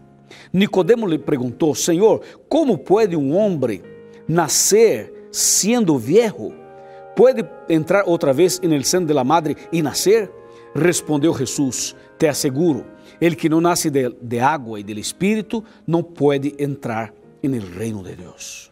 Nicodemo 0.53 1.07
lhe 1.07 1.19
perguntou: 1.19 1.75
Senhor, 1.75 2.23
como 2.49 2.79
pode 2.79 3.17
um 3.17 3.37
homem 3.37 3.83
nascer 4.27 5.13
sendo 5.31 5.99
viejo? 5.99 6.53
Pode 7.17 7.45
entrar 7.69 8.05
outra 8.07 8.33
vez 8.33 8.61
no 8.61 8.83
seno 8.85 9.07
de 9.07 9.13
la 9.13 9.25
madre 9.25 9.57
e 9.73 9.83
nascer? 9.83 10.31
Respondeu 10.75 11.35
Jesus: 11.37 11.95
Te 12.17 12.29
asseguro, 12.29 12.87
el 13.21 13.37
que 13.37 13.49
não 13.49 13.61
nasce 13.61 13.91
de, 13.91 14.09
de 14.21 14.41
água 14.41 14.81
e 14.81 14.83
do 14.83 14.93
Espírito 14.99 15.63
não 15.87 16.03
pode 16.03 16.55
entrar 16.59 17.13
no 17.43 17.59
reino 17.59 18.03
de 18.03 18.17
Deus. 18.17 18.71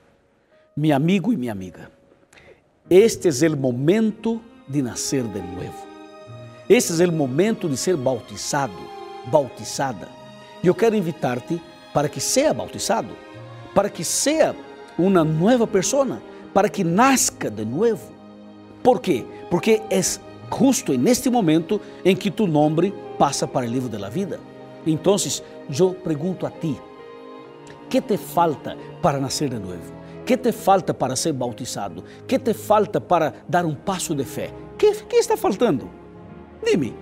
Meu 0.77 0.97
amigo 0.97 1.33
e 1.33 1.37
minha 1.37 1.53
amiga, 1.53 1.91
este 2.89 3.29
é 3.29 3.49
o 3.49 3.57
momento 3.57 4.41
de 4.67 4.81
nascer 4.81 5.23
de 5.25 5.41
novo. 5.41 5.87
Este 6.69 7.03
é 7.03 7.07
o 7.07 7.13
momento 7.13 7.69
de 7.69 7.77
ser 7.77 7.97
bautizado, 7.97 8.73
bautizada. 9.27 10.09
E 10.63 10.67
eu 10.67 10.75
quero 10.75 10.97
invitar-te 10.97 11.61
para 11.93 12.09
que 12.09 12.21
seja 12.21 12.55
bautizado, 12.55 13.09
para 13.75 13.91
que 13.91 14.05
seja 14.05 14.55
uma 14.99 15.25
nova 15.25 15.67
pessoa, 15.67 16.23
para 16.55 16.69
que 16.69 16.85
nasca 16.85 17.51
de 17.51 17.65
novo. 17.65 18.13
Por 18.83 19.01
quê? 19.01 19.25
Porque 19.51 19.83
é 19.91 20.01
justo 20.51 20.97
neste 20.97 21.31
momento 21.31 21.81
em 22.05 22.17
que 22.17 22.31
tu 22.31 22.47
nome 22.47 22.93
passa 23.19 23.47
para 23.47 23.67
o 23.67 23.69
livro 23.69 23.89
da 23.89 24.09
vida. 24.09 24.41
Então, 24.87 25.17
eu 25.79 25.95
pergunto 25.95 26.47
a 26.47 26.51
ti: 26.51 26.77
que 27.89 28.01
te 28.01 28.17
falta 28.17 28.77
para 29.03 29.19
nascer 29.19 29.49
de 29.49 29.59
novo? 29.59 29.99
que 30.29 30.37
te 30.37 30.53
falta 30.53 30.93
para 30.93 31.17
ser 31.17 31.33
bautizado? 31.33 32.05
Que 32.27 32.39
te 32.39 32.53
falta 32.53 33.01
para 33.01 33.33
dar 33.49 33.65
um 33.65 33.75
passo 33.75 34.15
de 34.15 34.25
fé? 34.25 34.53
Que, 34.77 34.93
que 35.05 35.17
está 35.17 35.39
faltando? 35.39 35.89
Dime, 36.63 36.95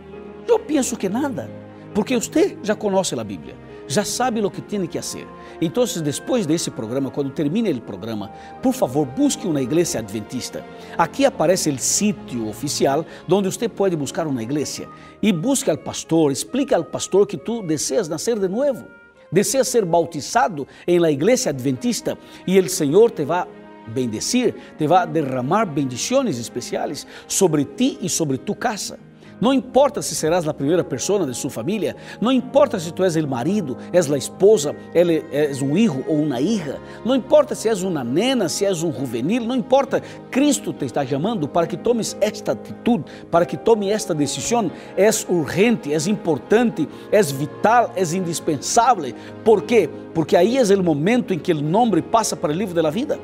eu 0.47 0.61
penso 0.61 0.97
que 0.97 1.09
nada, 1.09 1.51
porque 1.93 2.15
você 2.15 2.57
já 2.63 2.77
conhece 2.77 3.19
a 3.19 3.25
Bíblia, 3.25 3.57
já 3.89 4.05
sabe 4.05 4.45
o 4.45 4.51
que 4.51 4.61
tem 4.61 4.87
que 4.87 5.01
fazer. 5.01 5.27
Então, 5.61 5.85
depois 6.03 6.47
desse 6.47 6.71
programa, 6.71 7.11
quando 7.11 7.31
termine 7.31 7.71
o 7.73 7.81
programa, 7.81 8.31
por 8.63 8.73
favor, 8.73 9.07
busque 9.07 9.47
uma 9.47 9.63
igreja 9.63 9.99
adventista. 9.99 10.65
Aqui 10.99 11.25
aparece 11.25 11.71
o 11.71 11.79
sítio 11.79 12.49
oficial 12.49 13.05
onde 13.31 13.51
você 13.51 13.69
pode 13.69 13.97
buscar 13.97 14.27
uma 14.27 14.43
igreja 14.43 14.89
e 15.23 15.33
busque 15.33 15.71
ao 15.71 15.79
pastor, 15.79 16.31
explique 16.31 16.75
ao 16.75 16.85
pastor 16.85 17.27
que 17.27 17.37
tu 17.37 17.63
deseas 17.63 18.09
nascer 18.09 18.39
de 18.39 18.49
novo 18.49 18.85
desea 19.31 19.65
ser 19.65 19.85
bautizado 19.85 20.67
en 20.87 21.03
la 21.03 21.11
iglesia 21.11 21.51
adventista 21.51 22.17
y 22.47 22.59
el 22.59 22.69
Señor 22.69 23.11
te 23.11 23.25
va 23.25 23.43
a 23.43 23.49
bendecir, 23.95 24.55
te 24.79 24.87
va 24.87 25.03
a 25.03 25.07
derramar 25.07 25.73
bendiciones 25.73 26.39
especiales 26.39 27.07
sobre 27.27 27.65
ti 27.65 27.99
y 28.01 28.09
sobre 28.09 28.39
tu 28.39 28.55
casa. 28.55 28.97
Não 29.41 29.53
importa 29.53 30.03
se 30.03 30.15
serás 30.15 30.47
a 30.47 30.55
primeira 30.55 30.83
pessoa 30.83 31.27
de 31.27 31.35
sua 31.35 31.51
família, 31.51 31.97
não 32.21 32.33
importa 32.33 32.79
se 32.79 32.93
tu 32.93 33.05
és 33.05 33.17
o 33.17 33.29
marido, 33.29 33.77
és 33.93 34.11
a 34.11 34.17
esposa, 34.17 34.75
és 34.95 35.63
um 35.63 35.75
filho 35.75 36.05
ou 36.09 36.23
uma 36.23 36.41
hija, 36.41 36.79
não 37.05 37.15
importa 37.15 37.55
se 37.55 37.69
és 37.69 37.83
uma 37.83 38.03
nena, 38.03 38.49
se 38.49 38.65
és 38.65 38.83
um 38.83 38.93
juvenil, 38.93 39.45
não 39.45 39.55
importa, 39.55 40.03
Cristo 40.31 40.73
te 40.73 40.85
está 40.85 41.05
chamando 41.05 41.47
para 41.47 41.67
que 41.67 41.77
tomes 41.77 42.17
esta 42.21 42.53
atitude, 42.53 43.05
para 43.31 43.45
que 43.45 43.57
tome 43.57 43.91
esta 43.91 44.15
decisão. 44.15 44.71
É 44.97 45.09
urgente, 45.29 45.93
é 45.93 45.99
importante, 46.11 46.89
é 47.13 47.23
vital, 47.23 47.93
é 47.95 48.03
indispensável. 48.17 49.15
¿Por 49.45 49.63
quê? 49.63 49.89
Porque 50.15 50.37
aí 50.37 50.57
é 50.57 50.63
o 50.63 50.83
momento 50.83 51.35
em 51.35 51.39
que 51.39 51.53
o 51.53 51.61
nome 51.61 52.01
passa 52.03 52.37
para 52.37 52.53
o 52.53 52.55
livro 52.55 52.81
da 52.81 52.91
vida. 52.91 53.19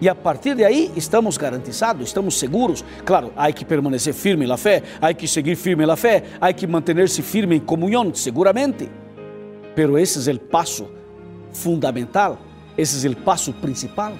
E 0.00 0.08
a 0.08 0.14
partir 0.14 0.54
de 0.54 0.64
aí 0.64 0.90
estamos 0.96 1.36
garantizados, 1.36 2.08
estamos 2.08 2.38
seguros. 2.38 2.82
Claro, 3.04 3.32
há 3.36 3.52
que 3.52 3.64
permanecer 3.64 4.14
firme 4.14 4.46
na 4.46 4.56
fé, 4.56 4.82
há 5.00 5.12
que 5.12 5.28
seguir 5.28 5.56
firme 5.56 5.84
na 5.84 5.94
fé, 5.94 6.24
há 6.40 6.52
que 6.52 6.66
manter-se 6.66 7.20
firme 7.22 7.56
em 7.56 7.60
comunhão, 7.60 8.14
seguramente. 8.14 8.90
Pero 9.74 9.98
esse 9.98 10.30
é 10.30 10.32
o 10.32 10.38
passo 10.38 10.88
fundamental, 11.52 12.38
esse 12.78 13.06
é 13.06 13.10
o 13.10 13.16
passo 13.16 13.52
principal. 13.52 14.14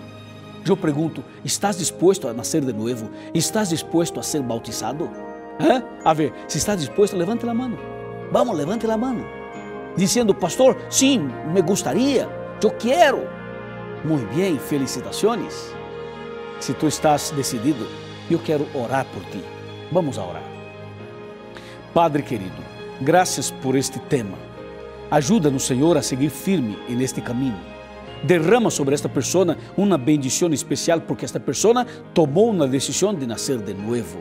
Eu 0.68 0.76
pergunto: 0.76 1.24
estás 1.44 1.78
disposto 1.78 2.28
a 2.28 2.34
nascer 2.34 2.62
de 2.62 2.72
novo? 2.72 3.08
Estás 3.32 3.70
disposto 3.70 4.20
a 4.20 4.22
ser 4.22 4.42
bautizado? 4.42 5.10
¿Eh? 5.58 5.82
A 6.04 6.12
ver, 6.12 6.32
se 6.46 6.58
está 6.58 6.74
disposto, 6.74 7.16
levante 7.16 7.48
a 7.48 7.54
mão. 7.54 7.72
Vamos, 8.30 8.56
levante 8.56 8.86
a 8.86 8.96
mão. 8.96 9.24
Dizendo, 9.96 10.34
pastor, 10.34 10.76
sim, 10.88 11.28
me 11.52 11.62
gostaria, 11.62 12.28
eu 12.62 12.70
quero. 12.70 13.39
Muito 14.04 14.34
bem, 14.34 14.58
felicitações. 14.58 15.74
Se 16.58 16.72
tu 16.74 16.86
estás 16.86 17.30
decidido, 17.30 17.86
eu 18.30 18.38
quero 18.38 18.66
orar 18.74 19.04
por 19.06 19.22
ti. 19.24 19.42
Vamos 19.92 20.18
a 20.18 20.24
orar. 20.24 20.42
Padre 21.92 22.22
querido, 22.22 22.62
graças 23.00 23.50
por 23.50 23.76
este 23.76 23.98
tema. 23.98 24.38
Ajuda-nos, 25.10 25.64
Senhor, 25.64 25.96
a 25.98 26.02
seguir 26.02 26.30
firme 26.30 26.78
neste 26.88 27.20
caminho. 27.20 27.58
Derrama 28.22 28.70
sobre 28.70 28.94
esta 28.94 29.08
pessoa 29.08 29.56
uma 29.76 29.98
bendição 29.98 30.52
especial, 30.52 31.00
porque 31.00 31.24
esta 31.24 31.40
pessoa 31.40 31.86
tomou 32.14 32.50
uma 32.50 32.68
decisão 32.68 33.14
de 33.14 33.26
nascer 33.26 33.58
de 33.58 33.74
novo. 33.74 34.20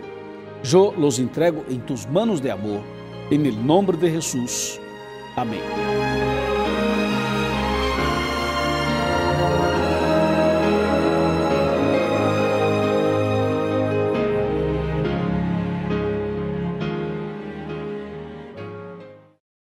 Eu 0.71 0.93
los 0.97 1.19
entrego 1.19 1.63
em 1.69 1.79
tus 1.79 2.05
manos 2.05 2.41
de 2.41 2.49
amor, 2.49 2.83
em 3.29 3.37
nome 3.51 3.95
de 3.97 4.09
Jesus. 4.09 4.79
Amém. 5.35 5.61